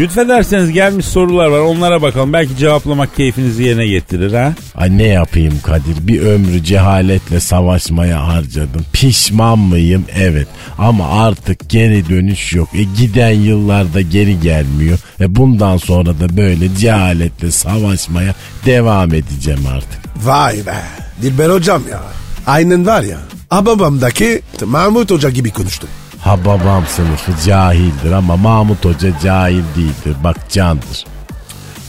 Lütfederseniz 0.00 0.72
gelmiş 0.72 1.06
sorular 1.06 1.46
var 1.46 1.58
onlara 1.58 2.02
bakalım. 2.02 2.32
Belki 2.32 2.56
cevaplamak 2.56 3.16
keyfinizi 3.16 3.62
yerine 3.62 3.86
getirir 3.86 4.32
ha. 4.32 4.54
Ay 4.74 4.98
ne 4.98 5.06
yapayım 5.06 5.60
Kadir? 5.62 6.06
Bir 6.06 6.20
ömrü 6.20 6.64
cehaletle 6.64 7.40
savaşmaya 7.40 8.26
harcadım. 8.26 8.84
Pişman 8.92 9.58
mıyım? 9.58 10.04
Evet. 10.16 10.48
Ama 10.78 11.08
artık 11.08 11.68
geri 11.68 12.08
dönüş 12.08 12.52
yok. 12.52 12.68
E 12.74 12.82
giden 12.82 13.30
yıllarda 13.30 14.00
geri 14.00 14.40
gelmiyor. 14.40 14.98
E 15.20 15.36
bundan 15.36 15.76
sonra 15.76 16.20
da 16.20 16.36
böyle 16.36 16.76
cehaletle 16.76 17.50
savaşmaya 17.50 18.34
devam 18.66 19.14
edeceğim 19.14 19.66
artık. 19.74 20.00
Vay 20.26 20.66
be. 20.66 20.76
Dilber 21.22 21.50
hocam 21.50 21.82
ya. 21.90 22.02
Aynen 22.46 22.86
var 22.86 23.02
ya. 23.02 23.18
Ababamdaki 23.50 24.42
Mahmut 24.64 25.10
Hoca 25.10 25.30
gibi 25.30 25.50
konuştum. 25.50 25.88
Ha 26.30 26.44
babam 26.44 26.86
sınıfı 26.86 27.32
cahildir 27.46 28.12
ama 28.12 28.36
Mahmut 28.36 28.84
Hoca 28.84 29.12
cahil 29.22 29.62
değildir. 29.76 30.16
Bak 30.24 30.36
candır. 30.50 31.04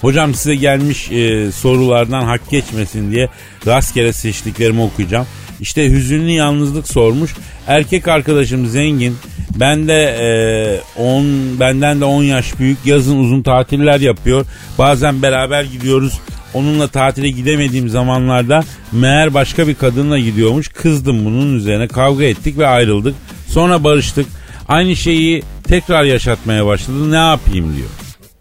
Hocam 0.01 0.33
size 0.33 0.55
gelmiş 0.55 1.11
e, 1.11 1.51
sorulardan 1.51 2.23
hak 2.23 2.49
geçmesin 2.49 3.11
diye 3.11 3.29
rastgele 3.67 4.13
seçtiklerimi 4.13 4.81
okuyacağım. 4.81 5.25
İşte 5.59 5.89
hüzünlü 5.89 6.31
yalnızlık 6.31 6.87
sormuş. 6.87 7.35
Erkek 7.67 8.07
arkadaşım 8.07 8.65
zengin. 8.65 9.17
Ben 9.59 9.87
de 9.87 10.03
e, 10.97 11.01
10 11.01 11.25
benden 11.59 12.01
de 12.01 12.05
10 12.05 12.23
yaş 12.23 12.59
büyük. 12.59 12.77
Yazın 12.85 13.17
uzun 13.17 13.41
tatiller 13.41 13.99
yapıyor. 13.99 14.45
Bazen 14.77 15.21
beraber 15.21 15.63
gidiyoruz. 15.63 16.19
Onunla 16.53 16.87
tatile 16.87 17.29
gidemediğim 17.29 17.89
zamanlarda 17.89 18.63
meğer 18.91 19.33
başka 19.33 19.67
bir 19.67 19.75
kadınla 19.75 20.19
gidiyormuş. 20.19 20.67
Kızdım 20.67 21.25
bunun 21.25 21.55
üzerine 21.55 21.87
kavga 21.87 22.23
ettik 22.23 22.57
ve 22.57 22.67
ayrıldık. 22.67 23.15
Sonra 23.51 23.83
barıştık. 23.83 24.25
Aynı 24.67 24.95
şeyi 24.95 25.43
tekrar 25.63 26.03
yaşatmaya 26.03 26.65
başladı. 26.65 27.11
Ne 27.11 27.15
yapayım 27.15 27.75
diyor. 27.75 27.89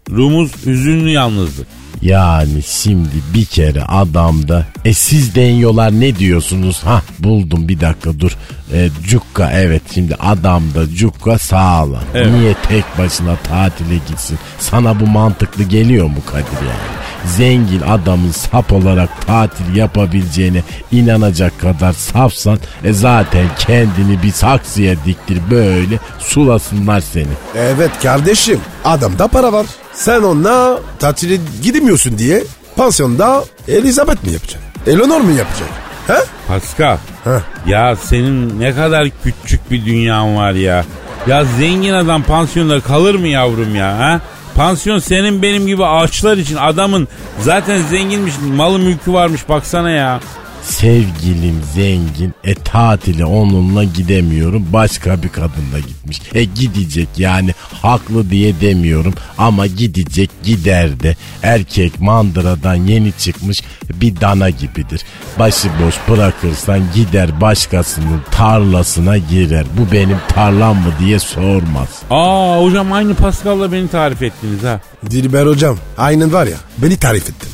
Rumuz 0.09 0.65
hüzünlü 0.65 1.09
yalnızlık. 1.09 1.67
Yani 2.01 2.63
şimdi 2.63 3.09
bir 3.33 3.45
kere 3.45 3.83
adamda 3.83 4.65
e 4.85 4.93
siz 4.93 5.35
deniyorlar 5.35 5.91
ne 5.99 6.15
diyorsunuz? 6.15 6.79
Ha 6.83 7.01
buldum 7.19 7.67
bir 7.67 7.79
dakika 7.79 8.19
dur. 8.19 8.37
E, 8.73 8.89
cukka 9.07 9.51
evet 9.51 9.81
şimdi 9.93 10.15
adamda 10.15 10.89
cukka 10.95 11.37
sağlam. 11.39 12.03
Evet. 12.15 12.33
Niye 12.33 12.53
tek 12.69 12.83
başına 12.97 13.35
tatile 13.35 13.95
gitsin? 14.09 14.39
Sana 14.59 14.99
bu 14.99 15.07
mantıklı 15.07 15.63
geliyor 15.63 16.05
mu 16.05 16.17
Kadir 16.31 16.67
yani? 16.67 17.01
Zengin 17.25 17.81
adamın 17.81 18.31
sap 18.31 18.73
olarak 18.73 19.27
tatil 19.27 19.75
yapabileceğine 19.75 20.63
inanacak 20.91 21.59
kadar 21.61 21.93
safsan 21.93 22.59
e 22.83 22.93
zaten 22.93 23.45
kendini 23.59 24.23
bir 24.23 24.31
saksıya 24.31 24.95
diktir 25.05 25.39
böyle 25.51 25.99
sulasınlar 26.19 27.01
seni. 27.01 27.27
Evet 27.55 27.91
kardeşim 28.03 28.59
adamda 28.85 29.27
para 29.27 29.53
var. 29.53 29.65
Sen 29.93 30.21
onunla 30.21 30.79
tatile 30.99 31.37
gidemiyorsun 31.63 32.17
diye 32.17 32.43
pansiyonda 32.75 33.43
Elizabeth 33.67 34.23
mi 34.23 34.31
yapacak? 34.33 34.61
Eleanor 34.87 35.21
mu 35.21 35.31
yapacak? 35.31 35.69
He? 36.07 36.17
Pascal. 36.47 36.97
Heh. 37.23 37.39
Ya 37.67 37.95
senin 37.95 38.59
ne 38.59 38.75
kadar 38.75 39.07
küçük 39.23 39.71
bir 39.71 39.85
dünyan 39.85 40.35
var 40.35 40.51
ya. 40.51 40.85
Ya 41.27 41.45
zengin 41.45 41.93
adam 41.93 42.23
pansiyonda 42.23 42.79
kalır 42.79 43.15
mı 43.15 43.27
yavrum 43.27 43.75
ya? 43.75 43.97
Ha? 43.99 44.21
Pansiyon 44.55 44.99
senin 44.99 45.41
benim 45.41 45.67
gibi 45.67 45.85
ağaçlar 45.85 46.37
için 46.37 46.55
adamın 46.55 47.07
zaten 47.39 47.81
zenginmiş 47.81 48.33
malı 48.55 48.79
mülkü 48.79 49.13
varmış 49.13 49.49
baksana 49.49 49.89
ya. 49.89 50.19
Sevgilim 50.63 51.61
zengin 51.75 52.33
e 52.43 52.55
tatile 52.55 53.25
onunla 53.25 53.83
gidemiyorum 53.83 54.65
başka 54.73 55.23
bir 55.23 55.29
kadınla 55.29 55.79
gitmiş. 55.87 56.21
E 56.33 56.43
gidecek 56.43 57.07
yani 57.17 57.53
haklı 57.81 58.29
diye 58.29 58.61
demiyorum 58.61 59.13
ama 59.37 59.67
gidecek 59.67 60.29
gider 60.43 60.99
de 60.99 61.15
erkek 61.43 62.01
mandıradan 62.01 62.75
yeni 62.75 63.11
çıkmış 63.11 63.63
bir 63.89 64.21
dana 64.21 64.49
gibidir. 64.49 65.01
Başıboş 65.39 65.95
bırakırsan 66.09 66.79
gider 66.95 67.41
başkasının 67.41 68.21
tarlasına 68.31 69.17
girer. 69.17 69.65
Bu 69.77 69.91
benim 69.91 70.17
tarlam 70.27 70.75
mı 70.75 70.93
diye 70.99 71.19
sormaz. 71.19 71.89
Aa 72.09 72.61
hocam 72.63 72.91
aynı 72.91 73.15
Pascal'la 73.15 73.71
beni 73.71 73.87
tarif 73.87 74.21
ettiniz 74.21 74.63
ha. 74.63 74.79
Dilber 75.11 75.45
hocam 75.45 75.77
aynen 75.97 76.33
var 76.33 76.47
ya 76.47 76.57
beni 76.77 76.97
tarif 76.97 77.23
ettin. 77.23 77.49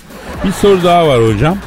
Bir 0.45 0.51
soru 0.51 0.83
daha 0.83 1.07
var 1.07 1.33
hocam. 1.33 1.57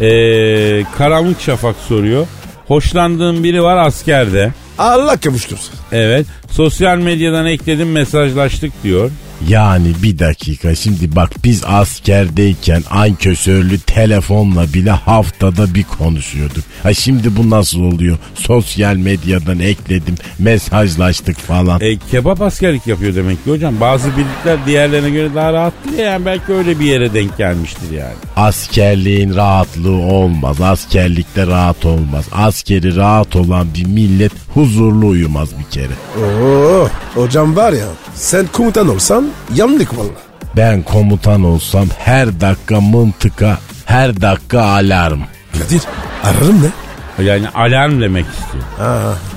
Ee, 0.00 0.84
Karanlık 0.98 1.40
Şafak 1.40 1.76
soruyor. 1.88 2.26
Hoşlandığım 2.66 3.44
biri 3.44 3.62
var 3.62 3.76
askerde. 3.86 4.52
Allah 4.78 5.16
kavuştursun. 5.20 5.74
Evet. 5.92 6.26
Sosyal 6.50 6.98
medyadan 6.98 7.46
ekledim 7.46 7.92
mesajlaştık 7.92 8.72
diyor. 8.82 9.10
Yani 9.48 9.92
bir 10.02 10.18
dakika 10.18 10.74
şimdi 10.74 11.16
bak 11.16 11.30
biz 11.44 11.64
askerdeyken 11.64 12.82
ankösörlü 12.90 13.78
telefonla 13.78 14.72
bile 14.74 14.90
haftada 14.90 15.74
bir 15.74 15.84
konuşuyorduk. 15.84 16.64
Ha 16.82 16.94
şimdi 16.94 17.36
bu 17.36 17.50
nasıl 17.50 17.80
oluyor? 17.80 18.18
Sosyal 18.34 18.96
medyadan 18.96 19.58
ekledim, 19.58 20.14
mesajlaştık 20.38 21.38
falan. 21.38 21.80
E, 21.80 21.96
kebap 22.10 22.42
askerlik 22.42 22.86
yapıyor 22.86 23.14
demek 23.14 23.44
ki 23.44 23.50
hocam. 23.50 23.80
Bazı 23.80 24.08
birlikler 24.16 24.66
diğerlerine 24.66 25.10
göre 25.10 25.34
daha 25.34 25.52
rahattır 25.52 25.98
ya. 25.98 26.04
Yani 26.04 26.26
belki 26.26 26.52
öyle 26.52 26.80
bir 26.80 26.84
yere 26.84 27.14
denk 27.14 27.38
gelmiştir 27.38 27.90
yani. 27.90 28.14
Askerliğin 28.36 29.34
rahatlığı 29.34 29.96
olmaz. 29.96 30.60
Askerlikte 30.60 31.46
rahat 31.46 31.86
olmaz. 31.86 32.24
Askeri 32.32 32.96
rahat 32.96 33.36
olan 33.36 33.66
bir 33.74 33.86
millet 33.86 34.32
huzurlu 34.54 35.06
uyumaz 35.06 35.48
bir 35.58 35.70
kere. 35.70 35.92
Oo, 36.24 36.88
hocam 37.14 37.56
var 37.56 37.72
ya 37.72 37.86
sen 38.14 38.46
komutan 38.52 38.88
olsan 38.88 39.25
yanlık 39.54 39.98
valla. 39.98 40.10
Ben 40.56 40.82
komutan 40.82 41.44
olsam 41.44 41.86
her 41.98 42.40
dakika 42.40 42.80
mıntıka, 42.80 43.58
her 43.86 44.20
dakika 44.20 44.60
alarm. 44.62 45.20
Kadir 45.52 45.82
ararım 46.24 46.62
ne? 46.62 47.24
Yani 47.24 47.48
alarm 47.48 48.00
demek 48.00 48.24
istiyor. 48.26 48.64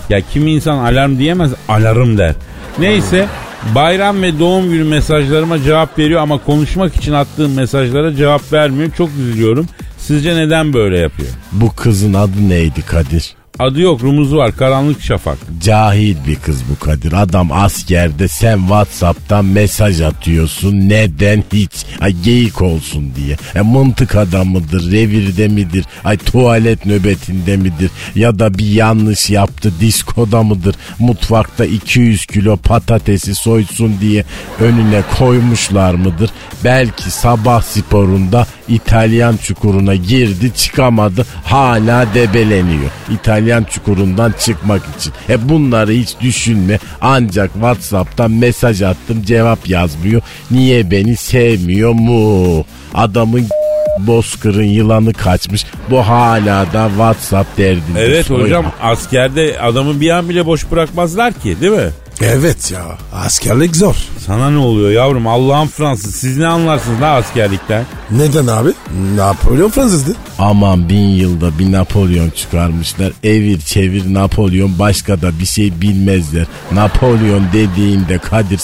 Ya 0.10 0.22
kimi 0.22 0.52
insan 0.52 0.78
alarm 0.78 1.18
diyemez 1.18 1.52
alarm 1.70 2.18
der. 2.18 2.34
Neyse 2.80 3.28
bayram 3.76 4.22
ve 4.22 4.40
doğum 4.40 4.70
günü 4.70 4.84
mesajlarıma 4.84 5.64
cevap 5.64 6.00
veriyor 6.00 6.22
ama 6.22 6.38
konuşmak 6.38 6.96
için 6.96 7.14
attığım 7.14 7.54
mesajlara 7.54 8.16
cevap 8.16 8.54
vermiyor. 8.54 8.92
Çok 8.98 9.10
üzülüyorum. 9.10 9.68
Sizce 9.98 10.36
neden 10.36 10.74
böyle 10.74 10.98
yapıyor? 10.98 11.30
Bu 11.52 11.76
kızın 11.76 12.14
adı 12.14 12.50
neydi 12.50 12.82
Kadir? 12.82 13.36
Adı 13.60 13.82
yok 13.82 14.04
rumuzu 14.04 14.38
var 14.38 14.58
karanlık 14.58 15.02
şafak. 15.02 15.38
Cahil 15.64 16.16
bir 16.28 16.36
kız 16.36 16.62
bu 16.70 16.86
Kadir. 16.86 17.14
Adam 17.14 17.52
askerde 17.52 18.28
sen 18.28 18.58
Whatsapp'tan 18.60 19.46
mesaj 19.46 20.02
atıyorsun. 20.02 20.90
Neden 20.90 21.44
hiç? 21.54 21.72
Ay 22.02 22.16
geyik 22.24 22.62
olsun 22.62 23.12
diye. 23.16 23.38
E, 23.56 23.62
mıntık 23.62 24.16
adamıdır, 24.16 24.92
revirde 24.92 25.48
midir? 25.48 25.86
Ay 26.04 26.18
tuvalet 26.18 26.86
nöbetinde 26.86 27.58
midir? 27.58 27.92
Ya 28.16 28.40
da 28.40 28.58
bir 28.58 28.72
yanlış 28.72 29.30
yaptı, 29.30 29.74
diskoda 29.80 30.44
mıdır? 30.44 30.76
Mutfakta 31.00 31.66
200 31.66 32.26
kilo 32.26 32.58
patatesi 32.58 33.36
soysun 33.36 33.96
diye 34.02 34.24
önüne 34.60 35.02
koymuşlar 35.20 35.94
mıdır? 35.94 36.30
Belki 36.64 37.12
sabah 37.12 37.62
sporunda 37.62 38.48
İtalyan 38.68 39.38
çukuruna 39.38 39.96
girdi 39.96 40.52
çıkamadı 40.56 41.26
hala 41.44 42.14
debeleniyor. 42.14 42.92
İtalyan 43.12 43.39
çukurundan 43.64 44.34
çıkmak 44.40 44.82
için. 44.98 45.14
E 45.30 45.50
bunları 45.50 45.92
hiç 45.92 46.16
düşünme 46.22 46.80
ancak 47.02 47.54
Whatsapp'tan 47.54 48.32
mesaj 48.32 48.82
attım 48.82 49.24
cevap 49.24 49.70
yazmıyor. 49.70 50.22
Niye 50.52 50.92
beni 50.92 51.16
sevmiyor 51.16 51.92
mu? 51.94 52.66
Adamın 52.94 53.48
bozkırın 54.00 54.64
yılanı 54.64 55.14
kaçmış. 55.14 55.66
Bu 55.90 56.00
hala 56.00 56.74
da 56.74 56.88
WhatsApp 56.90 57.58
derdinde. 57.58 58.02
Evet 58.02 58.30
hocam 58.30 58.66
askerde 58.82 59.60
adamı 59.60 60.02
bir 60.02 60.10
an 60.10 60.30
bile 60.30 60.46
boş 60.46 60.72
bırakmazlar 60.72 61.34
ki 61.34 61.62
değil 61.62 61.74
mi? 61.74 61.90
Evet 62.22 62.72
ya 62.72 62.82
askerlik 63.14 63.76
zor. 63.76 63.96
Sana 64.26 64.50
ne 64.50 64.58
oluyor 64.58 64.92
yavrum 64.92 65.28
Allah'ın 65.28 65.68
Fransız 65.68 66.16
siz 66.16 66.38
ne 66.38 66.48
anlarsınız 66.48 67.02
la 67.02 67.16
askerlikten? 67.16 67.86
Neden 68.12 68.48
abi? 68.48 68.70
Napolyon 69.16 69.70
Fransızdı. 69.70 70.16
Aman 70.40 70.90
bin 70.90 71.08
yılda 71.08 71.60
bir 71.60 71.72
Napolyon 71.72 72.30
çıkarmışlar. 72.30 73.14
Evir 73.24 73.60
çevir 73.60 74.14
Napolyon 74.14 74.80
başka 74.80 75.22
da 75.22 75.40
bir 75.40 75.46
şey 75.46 75.82
bilmezler. 75.82 76.46
Napolyon 76.72 77.44
dediğinde 77.54 78.18
Kadir 78.18 78.60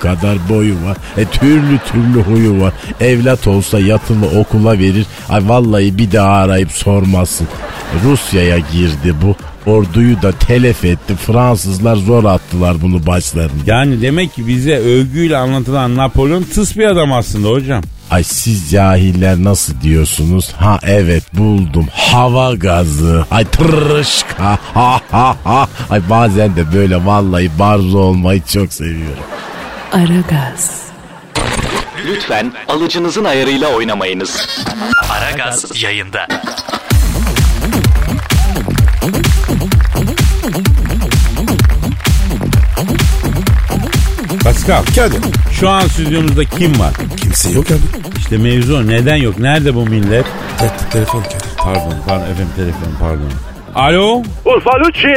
kadar 0.00 0.48
boyu 0.48 0.74
var. 0.74 0.96
E 1.16 1.24
türlü 1.24 1.78
türlü 1.78 2.22
huyu 2.22 2.60
var. 2.60 2.72
Evlat 3.00 3.46
olsa 3.46 3.80
yatılı 3.80 4.40
okula 4.40 4.78
verir. 4.78 5.06
Ay 5.28 5.48
vallahi 5.48 5.98
bir 5.98 6.12
daha 6.12 6.30
arayıp 6.30 6.72
sormasın. 6.72 7.48
Rusya'ya 8.04 8.58
girdi 8.58 9.14
bu. 9.22 9.36
Orduyu 9.66 10.22
da 10.22 10.32
telef 10.32 10.84
etti. 10.84 11.16
Fransızlar 11.16 11.96
zor 11.96 12.24
attılar 12.24 12.82
bunu 12.82 13.06
başlarına. 13.06 13.52
Yani 13.66 14.02
demek 14.02 14.34
ki 14.34 14.46
bize 14.46 14.76
övgüyle 14.76 15.36
anlatılan 15.36 15.96
Napolyon 15.96 16.42
tıs 16.42 16.76
bir 16.76 16.84
adam 16.84 17.12
aslında 17.12 17.48
hocam. 17.48 17.82
Ay 18.10 18.24
siz 18.24 18.70
cahiller 18.70 19.36
nasıl 19.36 19.80
diyorsunuz? 19.80 20.52
Ha 20.56 20.78
evet 20.82 21.24
buldum. 21.32 21.86
Hava 21.92 22.54
gazı. 22.54 23.26
Ay 23.30 23.44
tırışka. 23.44 24.58
Ha 24.74 25.00
ha 25.12 25.36
ha. 25.44 25.68
Ay 25.90 26.00
bazen 26.10 26.56
de 26.56 26.72
böyle 26.74 27.06
vallahi 27.06 27.50
barzo 27.58 27.98
olmayı 27.98 28.42
çok 28.52 28.72
seviyorum. 28.72 29.24
Aragaz, 29.92 30.84
Lütfen 32.06 32.52
alıcınızın 32.68 33.24
ayarıyla 33.24 33.68
oynamayınız. 33.76 34.48
Aragaz 35.10 35.82
yayında. 35.82 36.26
Pascal 44.66 44.84
Kadir. 45.08 45.20
şu 45.52 45.68
an 45.68 45.80
stüdyomuzda 45.80 46.44
kim 46.44 46.80
var? 46.80 46.92
Kimse 47.16 47.50
yok 47.50 47.64
abi. 47.66 48.02
İşte 48.18 48.38
mevzu 48.38 48.86
neden 48.88 49.16
yok? 49.16 49.38
Nerede 49.38 49.74
bu 49.74 49.86
millet? 49.86 50.24
Te- 50.58 50.90
telefon 50.92 51.22
Kadir. 51.22 51.36
Pardon 51.58 51.94
pardon 52.08 52.22
efendim 52.24 52.52
telefon 52.56 52.88
pardon. 53.00 53.28
Alo? 53.74 54.22
Urfa 54.44 54.70
Lucci. 54.80 55.14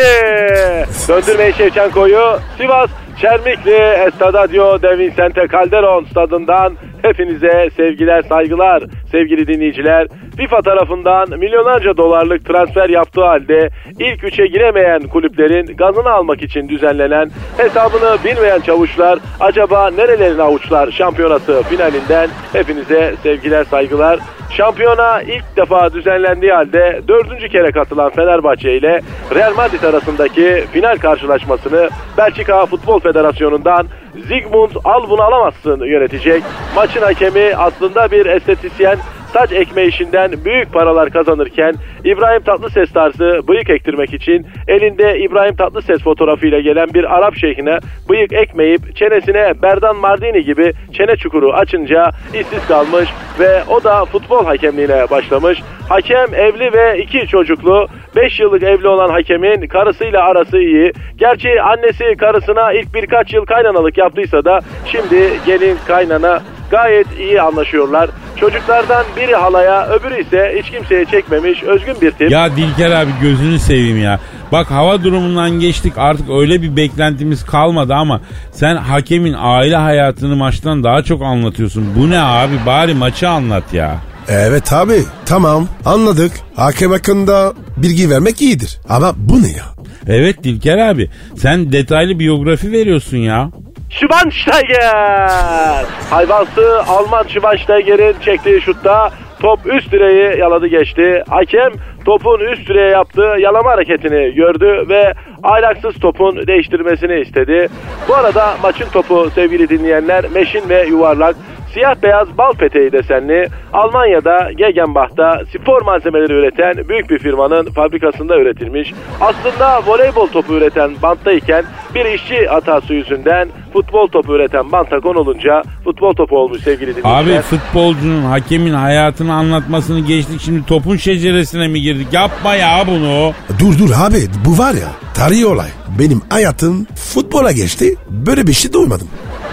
Döndürmeyi 1.08 1.54
Şevçenko'yu 1.54 2.40
Sivas 2.58 2.90
Çermikli 3.22 3.78
Estadio 4.08 4.82
de 4.82 4.98
Vicente 4.98 5.48
Calderon 5.52 6.06
stadından 6.12 6.74
hepinize 7.02 7.70
sevgiler 7.76 8.22
saygılar 8.22 8.84
sevgili 9.12 9.48
dinleyiciler. 9.48 10.08
FIFA 10.38 10.62
tarafından 10.62 11.40
milyonlarca 11.40 11.98
dolarlık 11.98 12.46
transfer 12.46 12.90
yaptığı 12.90 13.26
halde 13.26 13.70
ilk 14.00 14.24
üçe 14.24 14.48
giremeyen 14.48 15.02
kulüplerin 15.02 15.78
gazını 15.78 16.10
almak 16.10 16.42
için 16.44 16.70
düzenlenen 16.70 17.30
hesabını 17.58 18.18
bilmeyen 18.26 18.62
çavuşlar 18.62 19.20
acaba 19.40 19.90
nerelerin 19.90 20.40
avuçlar 20.40 20.92
şampiyonası 20.92 21.64
finalinden 21.64 22.30
hepinize 22.54 23.16
sevgiler 23.24 23.64
saygılar. 23.64 24.20
Şampiyona 24.52 25.22
ilk 25.22 25.58
defa 25.58 25.94
düzenlendiği 25.94 26.52
halde 26.52 27.02
dördüncü 27.08 27.50
kere 27.50 27.72
katılan 27.72 28.10
Fenerbahçe 28.10 28.78
ile 28.78 29.02
Real 29.36 29.54
Madrid 29.56 29.84
arasındaki 29.84 30.64
final 30.74 30.98
karşılaşmasını 30.98 31.90
Belçika 32.18 32.66
Futbol 32.66 33.00
Federasyonu'ndan 33.00 33.88
Zygmunt 34.28 34.78
al 34.84 35.10
bunu 35.10 35.22
alamazsın 35.22 35.86
yönetecek. 35.86 36.44
Maçın 36.76 37.02
hakemi 37.02 37.56
aslında 37.56 38.12
bir 38.12 38.26
estetisyen 38.26 38.98
saç 39.34 39.52
ekme 39.52 39.86
işinden 39.86 40.32
büyük 40.46 40.74
paralar 40.74 41.10
kazanırken 41.10 41.76
İbrahim 42.04 42.42
Tatlıses 42.42 42.92
tarzı 42.94 43.48
bıyık 43.48 43.70
ektirmek 43.70 44.14
için 44.14 44.48
elinde 44.68 45.20
İbrahim 45.20 45.56
Tatlıses 45.56 46.04
fotoğrafıyla 46.04 46.60
gelen 46.60 46.88
bir 46.94 47.16
Arap 47.18 47.36
şeyhine 47.36 47.80
bıyık 48.10 48.34
ekmeyip 48.34 48.96
çenesine 48.96 49.62
Berdan 49.62 49.96
Mardini 49.96 50.44
gibi 50.44 50.74
çene 50.94 51.16
çukuru 51.16 51.54
açınca 51.54 52.12
işsiz 52.34 52.68
kalmış 52.68 53.10
ve 53.40 53.64
o 53.70 53.84
da 53.84 54.06
futbol 54.06 54.46
hakemliğine 54.46 55.10
başlamış. 55.10 55.62
Hakem 55.90 56.34
evli 56.34 56.74
ve 56.74 57.00
iki 57.00 57.28
çocuklu 57.28 57.88
5 58.16 58.40
yıllık 58.40 58.64
evli 58.64 58.88
olan 58.88 59.10
hakemin 59.10 59.68
karısıyla 59.68 60.24
arası 60.24 60.58
iyi. 60.58 60.92
Gerçi 61.18 61.62
annesi 61.62 62.16
karısına 62.18 62.74
ilk 62.74 62.94
birkaç 62.94 63.34
yıl 63.34 63.46
kaynanalık 63.46 63.98
yaptıysa 63.98 64.46
da 64.46 64.60
şimdi 64.86 65.30
gelin 65.46 65.78
kaynana 65.88 66.42
gayet 66.70 67.08
iyi 67.20 67.42
anlaşıyorlar. 67.42 68.10
Çocuklardan 68.40 69.06
biri 69.18 69.36
halaya 69.36 69.88
öbürü 69.88 70.22
ise 70.22 70.56
hiç 70.60 70.72
kimseye 70.72 71.06
çekmemiş 71.06 71.64
özgün 71.64 71.96
bir 72.02 72.12
tip. 72.12 72.32
Ya 72.32 72.56
Dilker 72.56 72.92
abi 72.92 73.12
gözünü 73.22 73.60
seveyim 73.60 74.02
ya. 74.04 74.20
Bak 74.52 74.72
hava 74.72 75.04
durumundan 75.04 75.50
geçtik 75.60 75.94
artık 75.98 76.30
öyle 76.30 76.62
bir 76.62 76.76
beklentimiz 76.78 77.46
kalmadı 77.46 77.94
ama 77.94 78.22
sen 78.52 78.76
hakemin 78.76 79.36
aile 79.40 79.76
hayatını 79.76 80.36
maçtan 80.36 80.84
daha 80.84 81.02
çok 81.02 81.22
anlatıyorsun. 81.22 81.86
Bu 81.96 82.10
ne 82.10 82.20
abi 82.20 82.54
bari 82.66 82.94
maçı 82.94 83.30
anlat 83.30 83.74
ya. 83.74 83.96
Evet 84.30 84.74
abi 84.74 85.04
tamam 85.26 85.68
anladık. 85.86 86.32
Hakem 86.56 86.92
hakkında 86.92 87.54
bilgi 87.78 88.10
vermek 88.10 88.42
iyidir. 88.42 88.80
Ama 88.90 89.14
bu 89.18 89.44
ne 89.44 89.48
ya? 89.48 89.66
Evet 90.08 90.44
Dilker 90.44 90.78
abi 90.78 91.10
sen 91.38 91.72
detaylı 91.72 92.20
biyografi 92.20 92.72
veriyorsun 92.72 93.18
ya. 93.18 93.50
Schweinsteiger! 93.90 95.86
Hayvansı 96.10 96.82
Alman 96.88 97.24
Schweinsteiger'in 97.24 98.16
çektiği 98.22 98.62
şutta 98.62 99.10
top 99.40 99.60
üst 99.66 99.92
direği 99.92 100.40
yaladı 100.40 100.68
geçti. 100.68 101.24
Hakem 101.30 101.72
topun 102.08 102.40
üst 102.40 102.70
direğe 102.70 102.90
yaptığı 102.90 103.36
yalama 103.40 103.72
hareketini 103.72 104.34
gördü 104.36 104.86
ve 104.90 105.14
aylaksız 105.44 106.00
topun 106.00 106.48
değiştirmesini 106.48 107.20
istedi. 107.20 107.68
Bu 108.08 108.16
arada 108.16 108.58
maçın 108.64 108.90
topu 108.94 109.30
sevgili 109.36 109.70
dinleyenler 109.70 110.26
meşin 110.34 110.70
ve 110.70 110.86
yuvarlak. 110.86 111.36
Siyah 111.74 111.96
beyaz 112.04 112.38
bal 112.38 112.54
peteği 112.54 112.92
desenli 112.92 113.48
Almanya'da 113.74 114.52
Gegenbach'ta 114.58 115.42
spor 115.54 115.82
malzemeleri 115.82 116.34
üreten 116.34 116.90
büyük 116.90 117.10
bir 117.10 117.20
firmanın 117.20 117.66
fabrikasında 117.66 118.38
üretilmiş. 118.38 118.94
Aslında 119.22 119.82
voleybol 119.88 120.28
topu 120.28 120.54
üreten 120.54 120.92
banttayken 121.02 121.64
bir 121.96 122.06
işçi 122.06 122.46
hatası 122.46 122.94
yüzünden 122.94 123.50
futbol 123.74 124.08
topu 124.08 124.36
üreten 124.36 124.72
banta 124.72 125.00
konulunca 125.00 125.64
futbol 125.84 126.14
topu 126.14 126.38
olmuş 126.38 126.62
sevgili 126.62 126.96
dinleyiciler. 126.96 127.38
Abi 127.38 127.42
futbolcunun 127.42 128.22
hakemin 128.22 128.74
hayatını 128.74 129.34
anlatmasını 129.34 130.00
geçtik 130.00 130.42
şimdi 130.42 130.66
topun 130.66 130.96
şeceresine 130.96 131.68
mi 131.68 131.82
girdik? 131.82 131.97
Yapma 132.12 132.56
ya 132.56 132.84
bunu. 132.88 133.34
Dur 133.60 133.80
dur 133.80 133.90
abi 134.06 134.28
bu 134.46 134.58
var 134.58 134.74
ya 134.74 134.88
tarihi 135.14 135.46
olay. 135.46 135.70
Benim 136.00 136.22
hayatım 136.30 136.88
futbola 136.96 137.52
geçti. 137.52 137.96
Böyle 138.10 138.48
bir 138.48 138.54
şey 138.54 138.74
duymadım. 138.74 139.08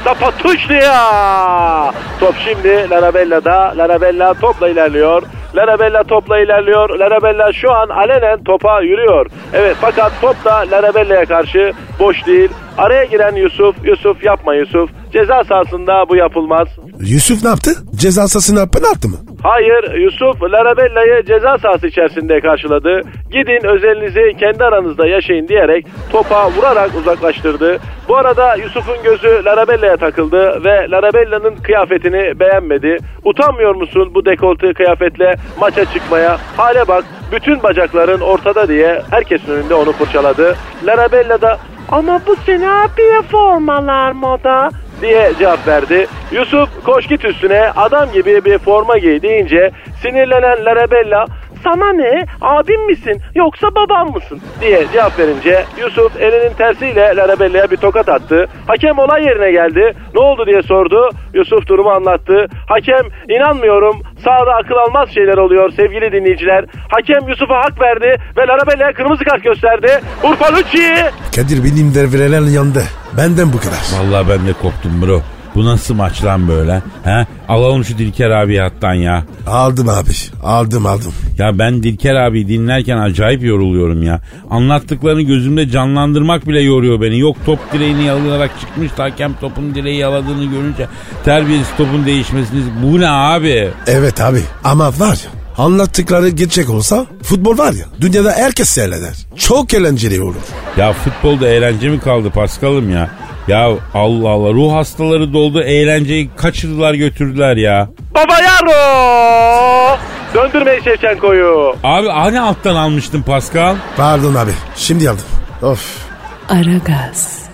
Zapatuşlia! 0.04 1.92
Top 2.20 2.35
şimdi 2.44 2.90
Larabella'da. 2.90 3.74
Larabella 3.76 4.35
topla 4.35 4.68
ilerliyor. 4.68 5.22
Larabella 5.57 6.04
topla 6.04 6.38
ilerliyor. 6.38 6.98
Larabella 6.98 7.52
şu 7.52 7.72
an 7.72 7.88
alenen 7.88 8.44
topa 8.44 8.80
yürüyor. 8.80 9.26
Evet 9.52 9.76
fakat 9.80 10.12
top 10.20 10.44
da 10.44 10.54
Larabella'ya 10.70 11.24
karşı 11.24 11.72
boş 11.98 12.26
değil. 12.26 12.50
Araya 12.78 13.04
giren 13.04 13.34
Yusuf, 13.37 13.76
Yusuf 13.84 14.24
yapma 14.24 14.54
Yusuf. 14.54 14.90
Ceza 15.12 15.44
sahasında 15.44 16.08
bu 16.08 16.16
yapılmaz. 16.16 16.68
Yusuf 17.00 17.42
ne 17.42 17.48
yaptı? 17.48 17.70
Ceza 17.96 18.28
sahasına 18.28 18.66
penaltı 18.66 19.08
mı? 19.08 19.16
Hayır 19.42 20.00
Yusuf 20.00 20.42
Larabella'yı 20.42 21.24
ceza 21.24 21.58
sahası 21.58 21.87
içerisinde 21.87 22.40
karşıladı. 22.40 23.00
Gidin 23.30 23.66
özelinizi 23.66 24.37
kendi 24.40 24.64
aranızda 24.64 25.06
yaşayın 25.06 25.48
diyerek 25.48 25.87
topa 26.12 26.50
vurarak 26.50 26.90
uzaklaştırdı. 27.00 27.78
Bu 28.08 28.16
arada 28.16 28.54
Yusuf'un 28.56 29.02
gözü 29.04 29.44
Larabella'ya 29.44 29.96
takıldı 29.96 30.64
ve 30.64 30.90
Larabella'nın 30.90 31.56
kıyafetini 31.56 32.40
beğenmedi. 32.40 32.96
Utanmıyor 33.24 33.74
musun 33.74 34.10
bu 34.14 34.24
dekolte 34.24 34.72
kıyafetle 34.72 35.34
maça 35.60 35.84
çıkmaya? 35.84 36.38
Hale 36.56 36.88
bak 36.88 37.04
bütün 37.32 37.62
bacakların 37.62 38.20
ortada 38.20 38.68
diye 38.68 39.02
herkesin 39.10 39.52
önünde 39.52 39.74
onu 39.74 39.92
fırçaladı. 39.92 40.56
Larabella 40.87 41.40
da 41.40 41.58
ama 41.88 42.20
bu 42.26 42.36
sene 42.36 42.70
abiye 42.70 43.22
formalar 43.22 44.12
moda 44.12 44.70
diye 45.00 45.32
cevap 45.38 45.68
verdi. 45.68 46.06
Yusuf 46.32 46.68
koş 46.84 47.06
git 47.06 47.24
üstüne 47.24 47.70
adam 47.76 48.12
gibi 48.12 48.44
bir 48.44 48.58
forma 48.58 48.98
giy 48.98 49.22
deyince 49.22 49.70
sinirlenen 50.02 50.64
Larabella 50.64 51.26
sana 51.64 51.92
ne 51.92 52.27
abim 52.40 52.87
misin 52.87 53.20
yoksa 53.35 53.66
babam 53.74 54.12
mısın 54.14 54.40
diye 54.61 54.87
cevap 54.92 55.18
verince 55.18 55.64
Yusuf 55.81 56.16
elinin 56.16 56.55
tersiyle 56.55 57.16
Larabella'ya 57.16 57.70
bir 57.70 57.77
tokat 57.77 58.09
attı. 58.09 58.46
Hakem 58.66 58.98
olay 58.98 59.24
yerine 59.24 59.50
geldi. 59.53 59.94
Ne 60.14 60.20
oldu 60.20 60.46
diye 60.46 60.62
sordu. 60.62 61.11
Yusuf 61.35 61.66
durumu 61.66 61.90
anlattı. 61.90 62.46
Hakem 62.68 63.05
inanmıyorum 63.29 64.03
sahada 64.24 64.53
akıl 64.55 64.74
almaz 64.74 65.09
şeyler 65.14 65.37
oluyor 65.38 65.70
sevgili 65.72 66.12
dinleyiciler. 66.12 66.64
Hakem 66.90 67.29
Yusuf'a 67.29 67.57
hak 67.57 67.81
verdi 67.81 68.16
ve 68.37 68.46
Larabella'ya 68.46 68.92
kırmızı 68.92 69.24
kart 69.24 69.44
gösterdi. 69.44 70.00
Urfa 70.24 70.53
Lucci 70.53 70.94
Kadir 71.37 71.64
benim 71.64 71.94
devreler 71.94 72.53
yandı. 72.57 72.83
Benden 73.16 73.53
bu 73.53 73.59
kadar. 73.59 73.83
Vallahi 73.98 74.29
ben 74.29 74.46
de 74.46 74.53
koptum 74.53 75.03
bro. 75.03 75.20
Bu 75.54 75.64
nasıl 75.64 75.94
maç 75.94 76.24
lan 76.24 76.48
böyle? 76.48 76.82
He? 77.04 77.26
Alalım 77.48 77.84
şu 77.84 77.98
Dilker 77.98 78.30
abi 78.30 78.56
hattan 78.58 78.94
ya. 78.94 79.24
Aldım 79.46 79.88
abi. 79.88 80.10
Aldım 80.42 80.86
aldım. 80.86 81.12
Ya 81.38 81.58
ben 81.58 81.82
Dilker 81.82 82.14
abi 82.14 82.48
dinlerken 82.48 82.98
acayip 82.98 83.42
yoruluyorum 83.42 84.02
ya. 84.02 84.20
Anlattıklarını 84.50 85.22
gözümde 85.22 85.70
canlandırmak 85.70 86.48
bile 86.48 86.60
yoruyor 86.62 87.00
beni. 87.00 87.18
Yok 87.18 87.36
top 87.46 87.58
direğini 87.72 88.04
yalayarak 88.04 88.50
çıkmış 88.60 88.90
hakem 88.96 89.34
topun 89.40 89.74
direği 89.74 89.98
yaladığını 89.98 90.44
görünce 90.44 90.86
terbiyesiz 91.24 91.76
topun 91.76 92.06
değişmesini. 92.06 92.60
Bu 92.82 93.00
ne 93.00 93.08
abi? 93.08 93.70
Evet 93.86 94.20
abi. 94.20 94.40
Ama 94.64 94.88
var 94.88 95.16
ya 95.24 95.44
anlattıkları 95.58 96.28
gerçek 96.28 96.70
olsa 96.70 97.06
futbol 97.22 97.58
var 97.58 97.72
ya 97.72 97.84
dünyada 98.00 98.32
herkes 98.32 98.68
seyreder. 98.68 99.14
Çok 99.36 99.74
eğlenceli 99.74 100.22
olur. 100.22 100.34
Ya 100.76 100.92
futbolda 100.92 101.48
eğlence 101.48 101.88
mi 101.88 102.00
kaldı 102.00 102.30
Paskal'ım 102.30 102.90
ya? 102.90 103.10
Ya 103.48 103.68
Allah 103.94 104.28
Allah 104.30 104.52
ruh 104.54 104.72
hastaları 104.72 105.33
doldu 105.33 105.62
eğlenceyi 105.62 106.30
kaçırdılar 106.37 106.94
götürdüler 106.94 107.57
ya. 107.57 107.88
Baba 108.14 108.35
Yaro! 108.40 109.98
Döndürmeyin 110.35 110.83
Şevçenko'yu. 110.83 111.76
Abi 111.85 112.09
hani 112.09 112.40
alttan 112.40 112.74
almıştın 112.74 113.22
Pascal? 113.22 113.76
Pardon 113.96 114.35
abi. 114.35 114.50
Şimdi 114.76 115.11
aldım. 115.11 115.24
Of. 115.62 116.04
Aragaz, 116.48 117.44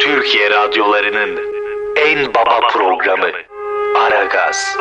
Türkiye 0.00 0.50
radyolarının 0.50 1.38
en 2.06 2.34
baba 2.34 2.60
programı 2.72 3.26
Aragaz. 4.06 4.76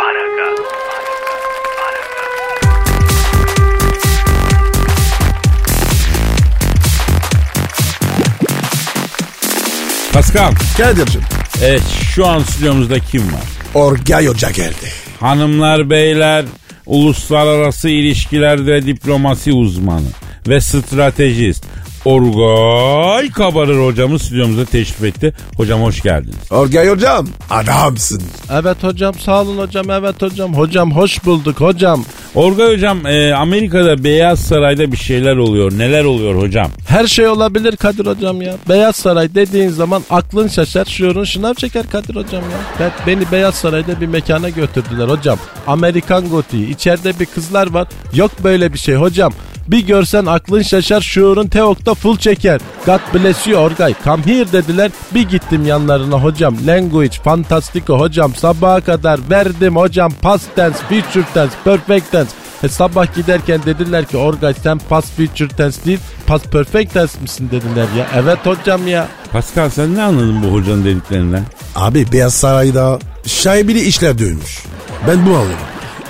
Pascal. 10.14 10.54
Kadir'cim. 10.78 11.22
Evet 11.64 11.82
şu 12.16 12.28
an 12.28 12.40
stüdyomuzda 12.40 13.00
kim 13.00 13.22
var? 13.22 13.44
Orgay 13.74 14.28
Hoca 14.28 14.52
geldi. 14.52 14.92
Hanımlar 15.20 15.90
beyler 15.90 16.46
uluslararası 16.86 17.90
ilişkilerde 17.90 18.86
diplomasi 18.86 19.54
uzmanı 19.54 20.08
ve 20.48 20.62
stratejist 20.62 21.66
Orgay 22.06 23.30
Kabarır 23.30 23.86
hocamız 23.86 24.22
stüdyomuza 24.22 24.66
teşrif 24.66 25.04
etti. 25.04 25.34
Hocam 25.58 25.82
hoş 25.82 26.02
geldiniz. 26.02 26.52
Orgay 26.52 26.90
Hocam 26.90 27.28
adamsın. 27.50 28.22
Evet 28.52 28.84
hocam 28.84 29.14
sağ 29.14 29.42
olun 29.42 29.58
hocam 29.58 29.90
evet 29.90 30.22
hocam. 30.22 30.54
Hocam 30.54 30.92
hoş 30.92 31.26
bulduk 31.26 31.62
hocam. 31.62 32.06
Orgay 32.36 32.74
hocam 32.74 33.06
e, 33.06 33.34
Amerika'da 33.34 34.04
Beyaz 34.04 34.40
Saray'da 34.40 34.92
bir 34.92 34.98
şeyler 34.98 35.36
oluyor. 35.36 35.72
Neler 35.78 36.04
oluyor 36.04 36.42
hocam? 36.42 36.68
Her 36.88 37.08
şey 37.08 37.28
olabilir 37.28 37.76
Kadir 37.76 38.06
hocam 38.06 38.42
ya. 38.42 38.56
Beyaz 38.70 38.96
Saray 38.96 39.36
dediğin 39.36 39.70
zaman 39.70 40.04
aklın 40.10 40.48
şaşar, 40.48 40.86
şuurun 40.86 41.24
şınav 41.24 41.54
çeker 41.54 41.90
Kadir 41.90 42.16
hocam 42.16 42.44
ya. 42.44 42.58
Ben, 42.80 42.92
beni 43.08 43.32
Beyaz 43.32 43.56
Saray'da 43.56 44.02
bir 44.02 44.08
mekana 44.08 44.50
götürdüler 44.50 45.08
hocam. 45.08 45.38
Amerikan 45.68 46.30
gotiği. 46.30 46.70
İçeride 46.70 47.20
bir 47.20 47.26
kızlar 47.26 47.72
var. 47.74 47.88
Yok 48.14 48.32
böyle 48.44 48.74
bir 48.74 48.80
şey 48.80 48.96
hocam. 48.96 49.34
Bir 49.68 49.88
görsen 49.88 50.26
aklın 50.26 50.62
şaşar, 50.62 51.02
şuurun 51.02 51.48
teokta 51.48 51.94
full 51.94 52.18
çeker. 52.18 52.62
God 52.86 53.00
bless 53.14 53.48
you 53.48 53.62
Orgay. 53.62 53.94
Come 54.04 54.26
here 54.26 54.52
dediler. 54.52 54.92
Bir 55.14 55.30
gittim 55.30 55.66
yanlarına 55.66 56.24
hocam. 56.24 56.56
Language, 56.68 57.18
fantastico 57.24 58.00
hocam. 58.00 58.36
Sabaha 58.36 58.82
kadar 58.82 59.20
verdim 59.30 59.76
hocam. 59.76 60.12
Past 60.22 60.56
tense, 60.56 60.78
future 60.90 61.26
tense, 61.34 61.54
perfect 61.64 62.12
tense. 62.12 62.32
E, 62.64 62.68
sabah 62.70 63.16
giderken 63.16 63.62
dediler 63.66 64.06
ki 64.06 64.18
Orgay 64.18 64.54
sen 64.54 64.80
past 64.90 65.08
future 65.16 65.50
tense 65.50 65.86
değil 65.86 66.00
past 66.28 66.52
perfect 66.52 66.94
tense 66.94 67.22
misin 67.22 67.50
dediler 67.52 67.88
ya. 67.98 68.08
Evet 68.16 68.46
hocam 68.46 68.88
ya. 68.88 69.08
Pascal 69.32 69.70
sen 69.70 69.96
ne 69.96 70.04
anladın 70.04 70.44
bu 70.44 70.48
hocanın 70.48 70.86
dediklerinden? 70.86 71.44
Abi 71.76 72.12
Beyaz 72.12 72.34
Saray'da 72.34 73.00
şaibeli 73.26 73.82
işler 73.82 74.18
dönmüş. 74.20 74.64
Ben 75.08 75.26
bu 75.26 75.30
anladım. 75.30 75.58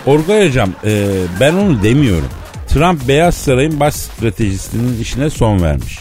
Orgay 0.05 0.47
hocam 0.47 0.69
e, 0.85 1.07
ben 1.39 1.53
onu 1.53 1.83
demiyorum. 1.83 2.29
Trump 2.73 3.07
Beyaz 3.07 3.35
Saray'ın 3.35 3.79
baş 3.79 3.93
stratejistinin 3.93 5.01
işine 5.01 5.29
son 5.29 5.61
vermiş. 5.61 5.99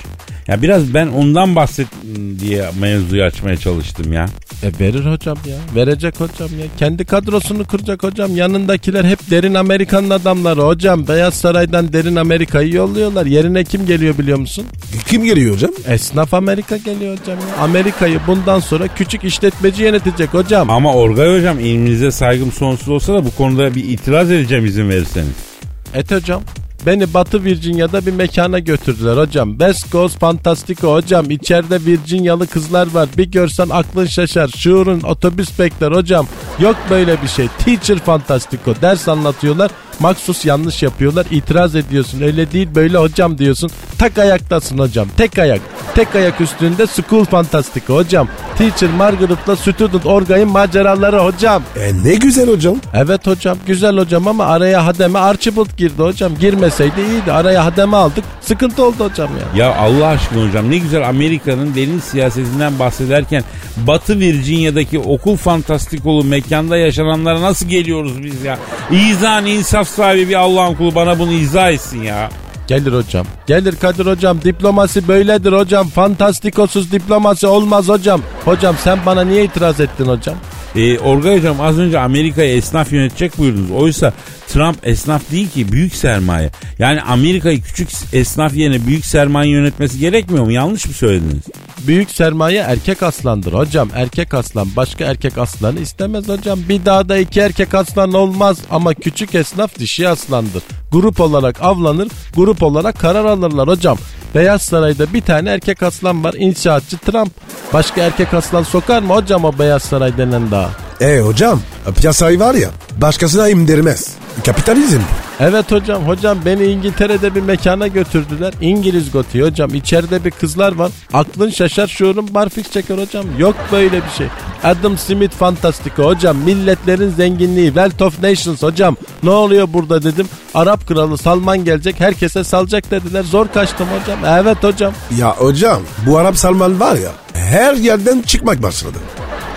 Ya 0.49 0.63
biraz 0.63 0.95
ben 0.95 1.07
ondan 1.07 1.57
bahsettim 1.57 2.39
diye 2.41 2.65
mevzuyu 2.81 3.23
açmaya 3.23 3.57
çalıştım 3.57 4.13
ya. 4.13 4.27
E 4.63 4.81
verir 4.81 5.05
hocam 5.05 5.39
ya. 5.47 5.57
Verecek 5.75 6.21
hocam 6.21 6.49
ya. 6.59 6.67
Kendi 6.79 7.05
kadrosunu 7.05 7.65
kuracak 7.65 8.03
hocam. 8.03 8.37
Yanındakiler 8.37 9.05
hep 9.05 9.31
derin 9.31 9.55
Amerikan'ın 9.55 10.11
adamları 10.11 10.63
hocam. 10.63 11.09
Beyaz 11.09 11.35
Saray'dan 11.35 11.93
derin 11.93 12.17
Amerika'yı 12.17 12.75
yolluyorlar. 12.75 13.27
Yerine 13.27 13.65
kim 13.65 13.87
geliyor 13.87 14.19
biliyor 14.19 14.39
musun? 14.39 14.65
Kim 15.07 15.25
geliyor 15.25 15.55
hocam? 15.55 15.71
Esnaf 15.89 16.35
Amerika 16.35 16.77
geliyor 16.77 17.19
hocam 17.19 17.39
ya. 17.39 17.63
Amerika'yı 17.63 18.21
bundan 18.27 18.61
sonra 18.61 18.89
küçük 18.89 19.25
işletmeci 19.25 19.83
yönetecek 19.83 20.35
hocam. 20.35 20.71
Ama 20.71 20.95
Orgay 20.95 21.39
hocam 21.39 21.61
ilminize 21.61 22.11
saygım 22.11 22.53
sonsuz 22.53 22.89
olsa 22.89 23.15
da 23.15 23.25
bu 23.25 23.31
konuda 23.31 23.75
bir 23.75 23.85
itiraz 23.85 24.31
edeceğim 24.31 24.67
izin 24.67 24.89
verirseniz. 24.89 25.52
Et 25.95 26.11
hocam. 26.11 26.43
Beni 26.87 27.15
Batı 27.15 27.45
Virginia'da 27.45 28.07
bir 28.07 28.13
mekana 28.13 28.59
götürdüler 28.59 29.17
hocam. 29.17 29.51
West 29.51 29.93
Coast 29.93 30.19
Fantastico 30.19 30.95
hocam. 30.95 31.31
İçeride 31.31 31.85
Virginialı 31.85 32.47
kızlar 32.47 32.95
var. 32.95 33.09
Bir 33.19 33.31
görsen 33.31 33.69
aklın 33.71 34.07
şaşar. 34.07 34.49
Şuurun 34.49 35.01
otobüs 35.01 35.59
bekler 35.59 35.93
hocam. 35.93 36.27
Yok 36.59 36.77
böyle 36.91 37.23
bir 37.23 37.29
şey. 37.29 37.49
Teacher 37.65 37.99
Fantastico. 37.99 38.75
Ders 38.83 39.09
anlatıyorlar. 39.09 39.71
Maksus 40.01 40.45
yanlış 40.45 40.83
yapıyorlar. 40.83 41.27
İtiraz 41.31 41.77
ediyorsun. 41.77 42.21
Öyle 42.23 42.53
değil 42.53 42.69
böyle 42.75 42.99
hocam 42.99 43.39
diyorsun. 43.39 43.71
Tak 43.99 44.19
ayaktasın 44.19 44.79
hocam. 44.79 45.09
Tek 45.17 45.39
ayak. 45.39 45.61
Tek 45.95 46.17
ayak 46.17 46.41
üstünde 46.41 46.87
School 46.87 47.25
Fantastico 47.25 47.97
hocam. 47.97 48.29
Teacher 48.59 48.91
Margaret'la 48.91 49.57
Student 49.57 50.07
Orgay'ın 50.07 50.49
maceraları 50.49 51.19
hocam. 51.19 51.63
E 51.77 52.05
ne 52.05 52.15
güzel 52.15 52.49
hocam. 52.49 52.77
Evet 52.95 53.27
hocam 53.27 53.59
güzel 53.67 53.99
hocam 53.99 54.29
ama 54.29 54.45
araya 54.47 54.87
hademe 54.87 55.19
Archibald 55.19 55.77
girdi 55.77 56.03
hocam. 56.03 56.33
Girmeseydi 56.41 57.01
iyiydi. 57.01 57.33
Araya 57.33 57.65
hademe 57.65 57.97
aldık. 57.97 58.25
Sıkıntı 58.41 58.85
oldu 58.85 59.05
hocam 59.11 59.31
ya. 59.57 59.67
Ya 59.67 59.77
Allah 59.77 60.07
aşkına 60.07 60.49
hocam 60.49 60.71
ne 60.71 60.79
güzel 60.79 61.09
Amerika'nın 61.09 61.75
derin 61.75 62.01
siyasetinden 62.01 62.79
bahsederken 62.79 63.45
Batı 63.77 64.19
Virginia'daki 64.19 64.99
okul 64.99 65.37
fantastikolu 65.37 66.25
mekanda 66.25 66.77
yaşananlara 66.77 67.41
nasıl 67.43 67.67
geliyoruz 67.69 68.23
biz 68.23 68.43
ya? 68.45 68.59
İzan 68.91 69.47
insaf 69.83 69.97
sahibi 69.97 70.29
bir 70.29 70.35
Allah'ın 70.35 70.75
kulu 70.75 70.95
bana 70.95 71.19
bunu 71.19 71.33
izah 71.33 71.71
etsin 71.71 72.03
ya. 72.03 72.31
Gelir 72.67 72.93
hocam. 72.93 73.27
Gelir 73.47 73.77
Kadir 73.77 74.07
hocam. 74.07 74.43
Diplomasi 74.43 75.09
böyledir 75.09 75.53
hocam. 75.53 75.89
Fantastikosuz 75.89 76.93
diplomasi 76.93 77.47
olmaz 77.47 77.89
hocam. 77.89 78.21
Hocam 78.45 78.77
sen 78.85 78.99
bana 79.07 79.25
niye 79.25 79.45
itiraz 79.45 79.81
ettin 79.81 80.07
hocam? 80.07 80.37
Ee, 80.77 80.99
Orgay 80.99 81.39
hocam 81.39 81.61
az 81.61 81.79
önce 81.79 81.99
Amerika'yı 81.99 82.57
esnaf 82.57 82.93
yönetecek 82.93 83.39
buyurdunuz. 83.39 83.71
Oysa 83.71 84.13
Trump 84.49 84.77
esnaf 84.83 85.31
değil 85.31 85.51
ki 85.51 85.73
büyük 85.73 85.95
sermaye. 85.95 86.51
Yani 86.79 87.03
Amerika'yı 87.03 87.63
küçük 87.63 87.89
esnaf 88.13 88.55
yerine 88.55 88.87
büyük 88.87 89.07
sermaye 89.07 89.51
yönetmesi 89.51 89.99
gerekmiyor 89.99 90.45
mu? 90.45 90.53
Yanlış 90.53 90.87
mı 90.87 90.93
söylediniz? 90.93 91.45
Büyük 91.87 92.11
sermaye 92.11 92.59
erkek 92.59 93.03
aslandır 93.03 93.53
hocam. 93.53 93.89
Erkek 93.95 94.35
aslan 94.35 94.69
başka 94.77 95.05
erkek 95.05 95.39
aslanı 95.39 95.81
istemez 95.81 96.29
hocam. 96.29 96.59
Bir 96.69 96.85
dağda 96.85 97.17
iki 97.17 97.41
erkek 97.41 97.75
aslan 97.75 98.13
olmaz 98.13 98.59
ama 98.71 98.95
küçük 98.95 99.35
esnaf 99.35 99.79
dişi 99.79 100.09
aslandır. 100.09 100.63
Grup 100.93 101.21
olarak 101.21 101.63
avlanır, 101.63 102.09
grup 102.37 102.63
olarak 102.63 102.99
karar 102.99 103.25
alırlar 103.25 103.69
hocam. 103.69 103.99
Beyaz 104.35 104.63
Saray'da 104.63 105.13
bir 105.13 105.21
tane 105.21 105.51
erkek 105.51 105.83
aslan 105.83 106.25
var. 106.25 106.35
İnşaatçı 106.39 106.99
Trump. 106.99 107.33
Başka 107.73 108.03
erkek 108.03 108.35
aslan 108.35 108.63
sokar 108.63 109.03
mı 109.03 109.15
hocam 109.15 109.45
o 109.45 109.59
Beyaz 109.59 109.83
Saray 109.83 110.17
denen 110.19 110.51
dağa? 110.51 110.62
E 111.01 111.21
hocam 111.21 111.61
piyasayı 111.97 112.41
var 112.41 112.55
ya 112.55 112.71
başkasına 112.97 113.49
imdirmez. 113.49 114.09
Kapitalizm. 114.47 115.01
Evet 115.41 115.73
hocam 115.73 116.03
hocam 116.09 116.39
beni 116.45 116.65
İngiltere'de 116.65 117.35
bir 117.35 117.41
mekana 117.41 117.87
götürdüler. 117.87 118.55
İngiliz 118.61 119.13
gotiği 119.13 119.45
hocam 119.45 119.75
içeride 119.75 120.25
bir 120.25 120.31
kızlar 120.31 120.75
var. 120.75 120.91
Aklın 121.13 121.51
şaşar 121.51 121.87
şuurun 121.87 122.35
barfix 122.35 122.71
çeker 122.71 122.99
hocam. 122.99 123.25
Yok 123.39 123.55
böyle 123.73 123.97
bir 123.97 124.11
şey. 124.19 124.27
Adam 124.65 124.99
Smith 124.99 125.35
fantastiko 125.37 126.05
hocam. 126.05 126.37
Milletlerin 126.37 127.11
zenginliği. 127.11 127.67
Wealth 127.67 128.03
of 128.03 128.23
Nations 128.23 128.63
hocam. 128.63 128.97
Ne 129.23 129.31
oluyor 129.31 129.69
burada 129.73 130.03
dedim. 130.03 130.29
Arap 130.55 130.89
kralı 130.89 131.19
Salman 131.19 131.65
gelecek 131.65 132.01
herkese 132.01 132.45
salacak 132.45 132.91
dediler. 132.91 133.23
Zor 133.23 133.49
kaçtım 133.49 133.87
hocam. 134.01 134.19
Evet 134.43 134.63
hocam. 134.65 134.93
Ya 135.19 135.37
hocam 135.37 135.83
bu 136.07 136.19
Arap 136.19 136.37
Salman 136.37 136.81
var 136.81 136.97
ya 136.97 137.11
her 137.35 137.75
yerden 137.75 138.23
çıkmak 138.23 138.63
başladı. 138.63 138.99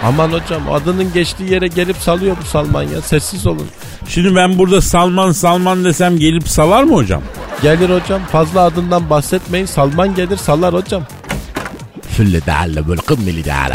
Aman 0.06 0.32
hocam 0.32 0.72
adının 0.72 1.14
geçtiği 1.14 1.51
yere 1.51 1.68
gelip 1.68 1.97
salıyor 1.97 2.38
bu 2.41 2.45
Salman 2.45 2.84
ya. 2.84 3.01
Sessiz 3.01 3.47
olun. 3.47 3.68
Şimdi 4.08 4.36
ben 4.36 4.58
burada 4.58 4.82
Salman 4.82 5.32
Salman 5.32 5.86
desem 5.86 6.18
gelip 6.18 6.49
salar 6.49 6.84
mı 6.84 6.95
hocam? 6.95 7.22
Gelir 7.62 7.89
hocam 8.01 8.22
fazla 8.32 8.62
adından 8.62 9.10
bahsetmeyin. 9.10 9.66
Salman 9.66 10.16
gelir 10.16 10.38
salar 10.38 10.74
hocam. 10.74 11.03
Fülle 12.01 12.41
böyle 12.88 13.01
kımmili 13.01 13.45
değerli. 13.45 13.74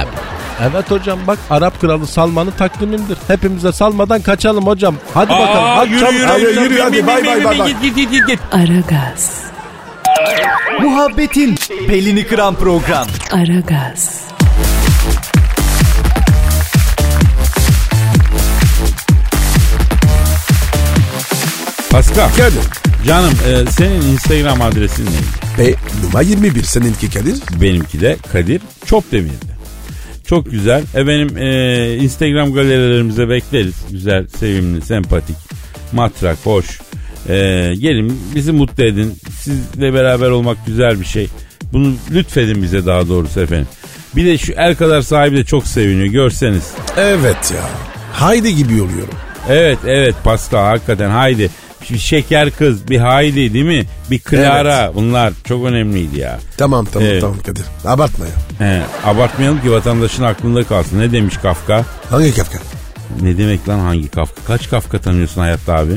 Evet 0.63 0.91
hocam 0.91 1.19
bak 1.27 1.39
Arap 1.51 1.81
kralı 1.81 2.07
Salman'ı 2.07 2.51
takdimimdir. 2.51 3.19
Hepimize 3.29 3.73
salmadan 3.73 4.23
kaçalım 4.23 4.67
hocam. 4.67 4.95
Hadi 5.15 5.31
bakalım. 5.31 5.65
Aa, 5.65 5.77
Hadi 5.77 5.91
yürü, 5.93 6.05
yürü, 6.15 6.25
Hadi 6.27 6.43
yürü, 6.43 6.61
yürü, 6.61 6.71
bin, 6.77 6.81
hadi, 6.81 7.07
bay, 7.07 7.27
bay, 7.27 7.59
bay. 7.59 7.69
Git 7.69 7.83
git 7.83 7.97
git 7.97 8.11
git, 8.11 8.27
git. 8.27 8.41
Aragaz, 8.53 9.43
Muhabbetin 10.83 11.59
belini 11.89 12.27
kıran 12.27 12.55
program. 12.55 13.07
Aragaz, 13.33 14.21
Pascal. 21.91 22.29
Kadir. 22.29 22.61
Canım 23.07 23.33
e, 23.49 23.71
senin 23.71 24.03
Instagram 24.03 24.63
adresin 24.63 25.07
neydi? 25.07 25.25
Ve 25.59 25.75
numara 26.05 26.23
21 26.23 26.63
seninki 26.63 27.11
Kadir. 27.11 27.39
Benimki 27.61 28.01
de 28.01 28.17
Kadir 28.33 28.61
Çopdemir'di. 28.87 29.51
Çok 30.27 30.51
güzel. 30.51 30.83
Efendim 30.83 31.39
e, 31.39 31.97
Instagram 31.97 32.53
galerilerimize 32.53 33.29
bekleriz. 33.29 33.75
Güzel, 33.91 34.27
sevimli, 34.29 34.83
sempatik, 34.83 35.37
matrak, 35.93 36.39
hoş. 36.45 36.81
E, 37.29 37.35
gelin 37.79 38.21
bizi 38.35 38.53
mutlu 38.53 38.85
edin. 38.85 39.19
Sizle 39.41 39.95
beraber 39.95 40.31
olmak 40.31 40.67
güzel 40.67 41.01
bir 41.01 41.07
şey. 41.07 41.29
Bunu 41.73 41.95
lütfedin 42.11 42.63
bize 42.63 42.87
daha 42.87 43.09
doğrusu 43.09 43.41
efendim. 43.41 43.69
Bir 44.17 44.27
de 44.27 44.39
şu 44.39 44.53
el 44.53 44.75
kadar 44.75 45.03
sahibi 45.03 45.37
de 45.37 45.45
çok 45.45 45.67
seviniyor 45.67 46.07
görseniz. 46.07 46.65
Evet 46.97 47.53
ya. 47.55 47.71
Haydi 48.13 48.57
gibi 48.57 48.83
oluyorum. 48.83 49.15
Evet 49.49 49.79
evet 49.87 50.15
Pascal 50.25 50.65
hakikaten 50.65 51.11
haydi. 51.11 51.51
Bir 51.91 51.99
şeker 51.99 52.51
kız, 52.51 52.89
bir 52.89 52.99
Haydi 52.99 53.55
değil 53.55 53.65
mi? 53.65 53.87
Bir 54.11 54.19
Clara 54.31 54.95
bunlar 54.95 55.33
çok 55.45 55.65
önemliydi 55.65 56.19
ya. 56.19 56.39
Tamam 56.57 56.87
tamam 56.93 57.09
Evet. 57.09 57.21
tamam 57.21 57.39
Kadir. 57.47 57.65
Abartma 57.85 58.25
ya. 58.27 58.33
He, 58.67 58.83
abartmayalım 59.05 59.61
ki 59.63 59.73
vatandaşın 59.73 60.23
aklında 60.23 60.65
kalsın. 60.65 60.99
Ne 61.01 61.13
demiş 61.13 61.37
Kafka? 61.37 61.85
Hangi 62.11 62.35
Kafka? 62.35 62.59
Ne 63.23 63.39
demek 63.39 63.69
lan 63.69 63.79
hangi 63.79 64.09
Kafka? 64.09 64.41
Kaç 64.47 64.71
Kafka 64.71 64.99
tanıyorsun 64.99 65.41
hayatta 65.41 65.75
abi? 65.75 65.93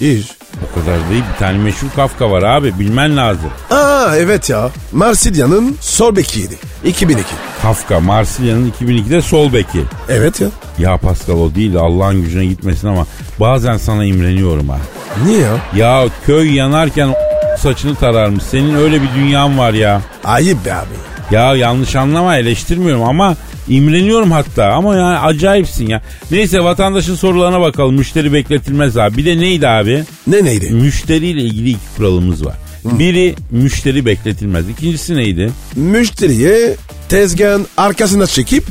İyi. 0.00 0.22
O 0.70 0.80
kadar 0.80 1.10
değil. 1.10 1.22
Bir 1.34 1.38
tane 1.38 1.58
meşhur 1.58 1.86
Kafka 1.96 2.30
var 2.30 2.42
abi. 2.42 2.78
Bilmen 2.78 3.16
lazım. 3.16 3.50
Aa 3.70 4.16
evet 4.16 4.50
ya. 4.50 4.70
Marsilya'nın 4.92 5.76
sol 5.80 6.16
bekiydi. 6.16 6.54
2002. 6.84 7.22
Kafka, 7.62 8.00
Marsilya'nın 8.00 8.72
2002'de 8.80 9.22
sol 9.22 9.52
beki. 9.52 9.82
Evet 10.08 10.40
ya. 10.40 10.48
Ya 10.78 10.96
Pascal 10.96 11.34
o 11.34 11.54
değil 11.54 11.74
de 11.74 11.78
Allah'ın 11.78 12.22
gücüne 12.22 12.46
gitmesin 12.46 12.88
ama 12.88 13.06
bazen 13.40 13.76
sana 13.76 14.04
imreniyorum 14.04 14.68
ha. 14.68 14.78
Niye 15.26 15.40
ya? 15.40 15.56
Ya 15.76 16.04
köy 16.26 16.54
yanarken 16.54 17.14
saçını 17.58 17.94
tararmış. 17.94 18.44
Senin 18.44 18.74
öyle 18.74 19.02
bir 19.02 19.08
dünyan 19.16 19.58
var 19.58 19.72
ya. 19.72 20.00
Ayıp 20.24 20.64
be 20.64 20.74
abi. 20.74 21.34
Ya 21.34 21.54
yanlış 21.54 21.96
anlama 21.96 22.36
eleştirmiyorum 22.36 23.02
ama 23.04 23.36
imreniyorum 23.68 24.30
hatta 24.30 24.72
ama 24.72 24.96
yani 24.96 25.18
acayipsin 25.18 25.86
ya. 25.86 26.02
Neyse 26.30 26.60
vatandaşın 26.60 27.14
sorularına 27.14 27.60
bakalım. 27.60 27.94
Müşteri 27.94 28.32
bekletilmez 28.32 28.96
abi. 28.96 29.16
Bir 29.16 29.24
de 29.24 29.38
neydi 29.38 29.68
abi? 29.68 30.04
Ne 30.26 30.44
neydi? 30.44 30.70
Müşteriyle 30.70 31.42
ilgili 31.42 31.70
iki 31.70 31.96
kuralımız 31.96 32.46
var. 32.46 32.54
Biri 32.84 33.34
müşteri 33.50 34.06
bekletilmez. 34.06 34.68
İkincisi 34.68 35.16
neydi? 35.16 35.50
Müşteriye 35.76 36.76
tezgahın 37.08 37.66
arkasına 37.76 38.26
çekip 38.26 38.64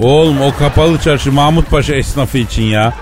Oğlum 0.00 0.40
o 0.40 0.54
kapalı 0.58 0.98
çarşı 0.98 1.32
Mahmut 1.32 1.70
Paşa 1.70 1.94
esnafı 1.94 2.38
için 2.38 2.62
ya. 2.62 2.94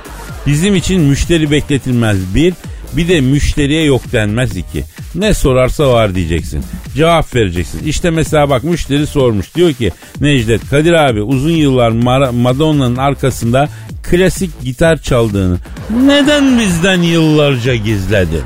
Bizim 0.47 0.77
için 0.77 1.01
müşteri 1.01 1.51
bekletilmez 1.51 2.35
bir. 2.35 2.55
Bir 2.97 3.09
de 3.09 3.21
müşteriye 3.21 3.85
yok 3.85 4.03
denmez 4.13 4.57
iki. 4.57 4.85
Ne 5.15 5.35
sorarsa 5.35 5.93
var 5.93 6.15
diyeceksin. 6.15 6.63
Cevap 6.97 7.35
vereceksin. 7.35 7.81
İşte 7.87 8.11
mesela 8.11 8.51
bak 8.51 8.65
müşteri 8.65 9.07
sormuş. 9.07 9.55
Diyor 9.55 9.73
ki 9.73 9.93
Necdet 10.21 10.69
Kadir 10.71 10.93
abi 10.93 11.23
uzun 11.23 11.51
yıllar 11.51 11.91
Mara- 11.91 12.33
Madonna'nın 12.33 12.97
arkasında 12.97 13.69
klasik 14.03 14.63
gitar 14.63 14.97
çaldığını 14.97 15.57
neden 16.07 16.59
bizden 16.59 17.03
yıllarca 17.03 17.75
gizledin? 17.75 18.43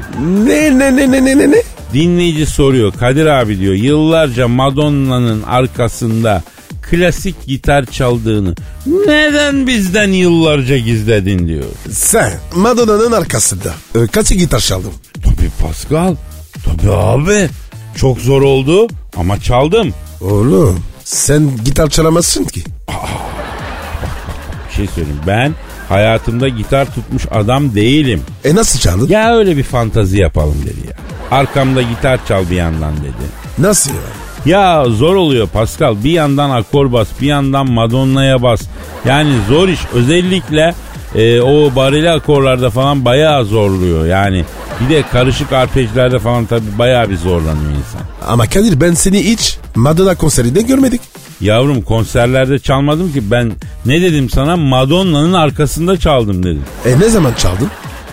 ne 0.46 0.78
ne 0.78 0.96
ne 0.96 1.10
ne 1.12 1.24
ne 1.24 1.38
ne 1.38 1.50
ne? 1.50 1.62
Dinleyici 1.94 2.46
soruyor. 2.46 2.92
Kadir 2.92 3.26
abi 3.26 3.58
diyor 3.60 3.74
yıllarca 3.74 4.48
Madonna'nın 4.48 5.42
arkasında 5.42 6.42
klasik 6.90 7.46
gitar 7.46 7.84
çaldığını 7.84 8.54
neden 9.06 9.66
bizden 9.66 10.08
yıllarca 10.12 10.78
gizledin 10.78 11.48
diyor. 11.48 11.64
Sen 11.90 12.32
Madonna'nın 12.56 13.12
arkasında 13.12 13.74
e, 13.94 14.06
kaç 14.06 14.28
gitar 14.28 14.60
çaldın? 14.60 14.92
Tabii 15.24 15.50
Pascal. 15.62 16.14
Tabii 16.64 16.92
abi. 16.92 17.48
Çok 17.96 18.18
zor 18.18 18.42
oldu 18.42 18.88
ama 19.16 19.40
çaldım. 19.40 19.94
Oğlum 20.20 20.80
sen 21.04 21.50
gitar 21.64 21.90
çalamazsın 21.90 22.44
ki. 22.44 22.64
Bir 24.68 24.74
şey 24.76 24.86
söyleyeyim. 24.86 25.20
Ben 25.26 25.54
hayatımda 25.88 26.48
gitar 26.48 26.94
tutmuş 26.94 27.22
adam 27.30 27.74
değilim. 27.74 28.22
E 28.44 28.54
nasıl 28.54 28.78
çaldın? 28.78 29.08
Ya 29.08 29.36
öyle 29.36 29.56
bir 29.56 29.62
fantazi 29.62 30.18
yapalım 30.20 30.62
dedi 30.62 30.86
ya. 30.90 30.96
Arkamda 31.38 31.82
gitar 31.82 32.20
çal 32.28 32.50
bir 32.50 32.56
yandan 32.56 32.96
dedi. 32.96 33.26
Nasıl 33.58 33.90
ya? 33.90 34.27
Ya 34.48 34.84
zor 34.84 35.14
oluyor 35.16 35.48
Pascal. 35.48 36.04
Bir 36.04 36.10
yandan 36.10 36.50
akor 36.50 36.92
bas, 36.92 37.08
bir 37.20 37.26
yandan 37.26 37.70
Madonna'ya 37.70 38.42
bas. 38.42 38.62
Yani 39.04 39.32
zor 39.48 39.68
iş. 39.68 39.80
Özellikle 39.94 40.74
e, 41.14 41.40
o 41.40 41.76
bareli 41.76 42.10
akorlarda 42.10 42.70
falan 42.70 43.04
bayağı 43.04 43.44
zorluyor. 43.44 44.06
Yani 44.06 44.44
bir 44.80 44.94
de 44.94 45.02
karışık 45.12 45.52
arpejlerde 45.52 46.18
falan 46.18 46.44
tabii 46.44 46.78
bayağı 46.78 47.10
bir 47.10 47.16
zorlanıyor 47.16 47.70
insan. 47.70 48.00
Ama 48.28 48.46
Kadir 48.46 48.80
ben 48.80 48.94
seni 48.94 49.24
hiç 49.24 49.58
Madonna 49.74 50.14
konserinde 50.14 50.62
görmedik. 50.62 51.00
Yavrum 51.40 51.82
konserlerde 51.82 52.58
çalmadım 52.58 53.12
ki 53.12 53.30
ben 53.30 53.52
ne 53.86 54.02
dedim 54.02 54.30
sana 54.30 54.56
Madonna'nın 54.56 55.32
arkasında 55.32 55.96
çaldım 55.96 56.42
dedim. 56.42 56.64
E 56.86 57.00
ne 57.00 57.08
zaman 57.08 57.32
çaldın? 57.32 57.68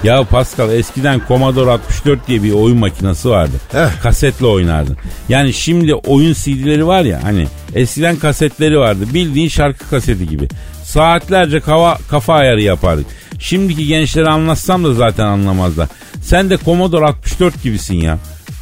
Ya 0.05 0.23
Pascal 0.23 0.71
eskiden 0.71 1.21
Commodore 1.27 1.71
64 1.71 2.27
diye 2.27 2.43
bir 2.43 2.51
oyun 2.51 2.77
makinesi 2.77 3.29
vardı. 3.29 3.51
Heh. 3.71 4.01
Kasetle 4.03 4.45
oynardın. 4.45 4.97
Yani 5.29 5.53
şimdi 5.53 5.93
oyun 5.95 6.33
CD'leri 6.33 6.87
var 6.87 7.01
ya 7.01 7.23
hani 7.23 7.47
eskiden 7.75 8.15
kasetleri 8.15 8.79
vardı. 8.79 9.05
Bildiğin 9.13 9.47
şarkı 9.47 9.89
kaseti 9.89 10.27
gibi. 10.27 10.47
Saatlerce 10.83 11.59
kafa, 11.59 11.97
kafa 12.09 12.33
ayarı 12.33 12.61
yapardık. 12.61 13.05
Şimdiki 13.39 13.87
gençlere 13.87 14.29
anlatsam 14.29 14.83
da 14.83 14.93
zaten 14.93 15.25
anlamazlar. 15.25 15.87
Sen 16.21 16.49
de 16.49 16.57
Commodore 16.65 17.05
64 17.05 17.63
gibisin 17.63 17.95
ya. 17.95 18.17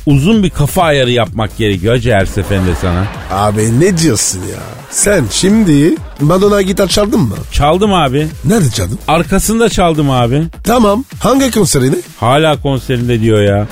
Uzun 0.06 0.43
bir 0.43 0.49
kafa 0.49 0.84
ayarı 0.84 1.12
yapmak 1.12 1.58
gerekiyor 1.58 1.93
hacı 1.93 2.12
her 2.14 2.26
seferinde 2.26 2.76
sana. 2.82 3.04
Abi 3.32 3.80
ne 3.80 3.97
diyorsun 3.97 4.39
ya? 4.39 4.60
Sen 4.89 5.24
şimdi 5.32 5.95
Madonna 6.22 6.62
gitar 6.62 6.88
çaldın 6.88 7.20
mı? 7.20 7.36
Çaldım 7.51 7.93
abi. 7.93 8.28
Nerede 8.45 8.70
çaldın? 8.70 8.99
Arkasında 9.08 9.70
çaldım 9.70 10.10
abi. 10.12 10.43
Tamam. 10.64 11.06
Hangi 11.20 11.51
konserini? 11.51 11.95
Hala 12.20 12.62
konserinde 12.62 13.22
diyor 13.22 13.41
ya. 13.41 13.68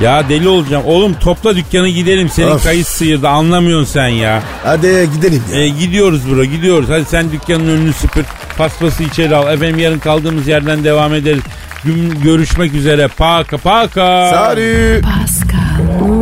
Ya 0.00 0.28
deli 0.28 0.48
olacağım. 0.48 0.82
Oğlum 0.86 1.14
topla 1.14 1.56
dükkanı 1.56 1.88
gidelim. 1.88 2.28
Senin 2.28 2.50
Of. 2.50 2.64
kayıt 2.64 2.86
sıyırdı. 2.86 3.28
Anlamıyorsun 3.28 3.92
sen 3.92 4.06
ya. 4.08 4.42
Hadi 4.64 5.08
gidelim 5.14 5.42
ya. 5.54 5.60
E, 5.60 5.68
gidiyoruz 5.68 6.20
bro 6.30 6.44
gidiyoruz. 6.44 6.88
Hadi 6.88 7.04
sen 7.04 7.32
dükkanın 7.32 7.68
önünü 7.68 7.92
süpür. 7.92 8.24
Paspası 8.58 9.02
içeri 9.02 9.36
al. 9.36 9.54
Efendim 9.54 9.78
yarın 9.78 9.98
kaldığımız 9.98 10.48
yerden 10.48 10.84
devam 10.84 11.14
ederiz. 11.14 11.42
Gün 11.84 12.20
görüşmek 12.22 12.74
üzere. 12.74 13.08
Paka 13.08 13.56
paka. 13.58 14.30
Sarı. 14.30 15.00
Pascal, 15.92 16.21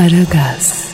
Aragaz. 0.00 0.89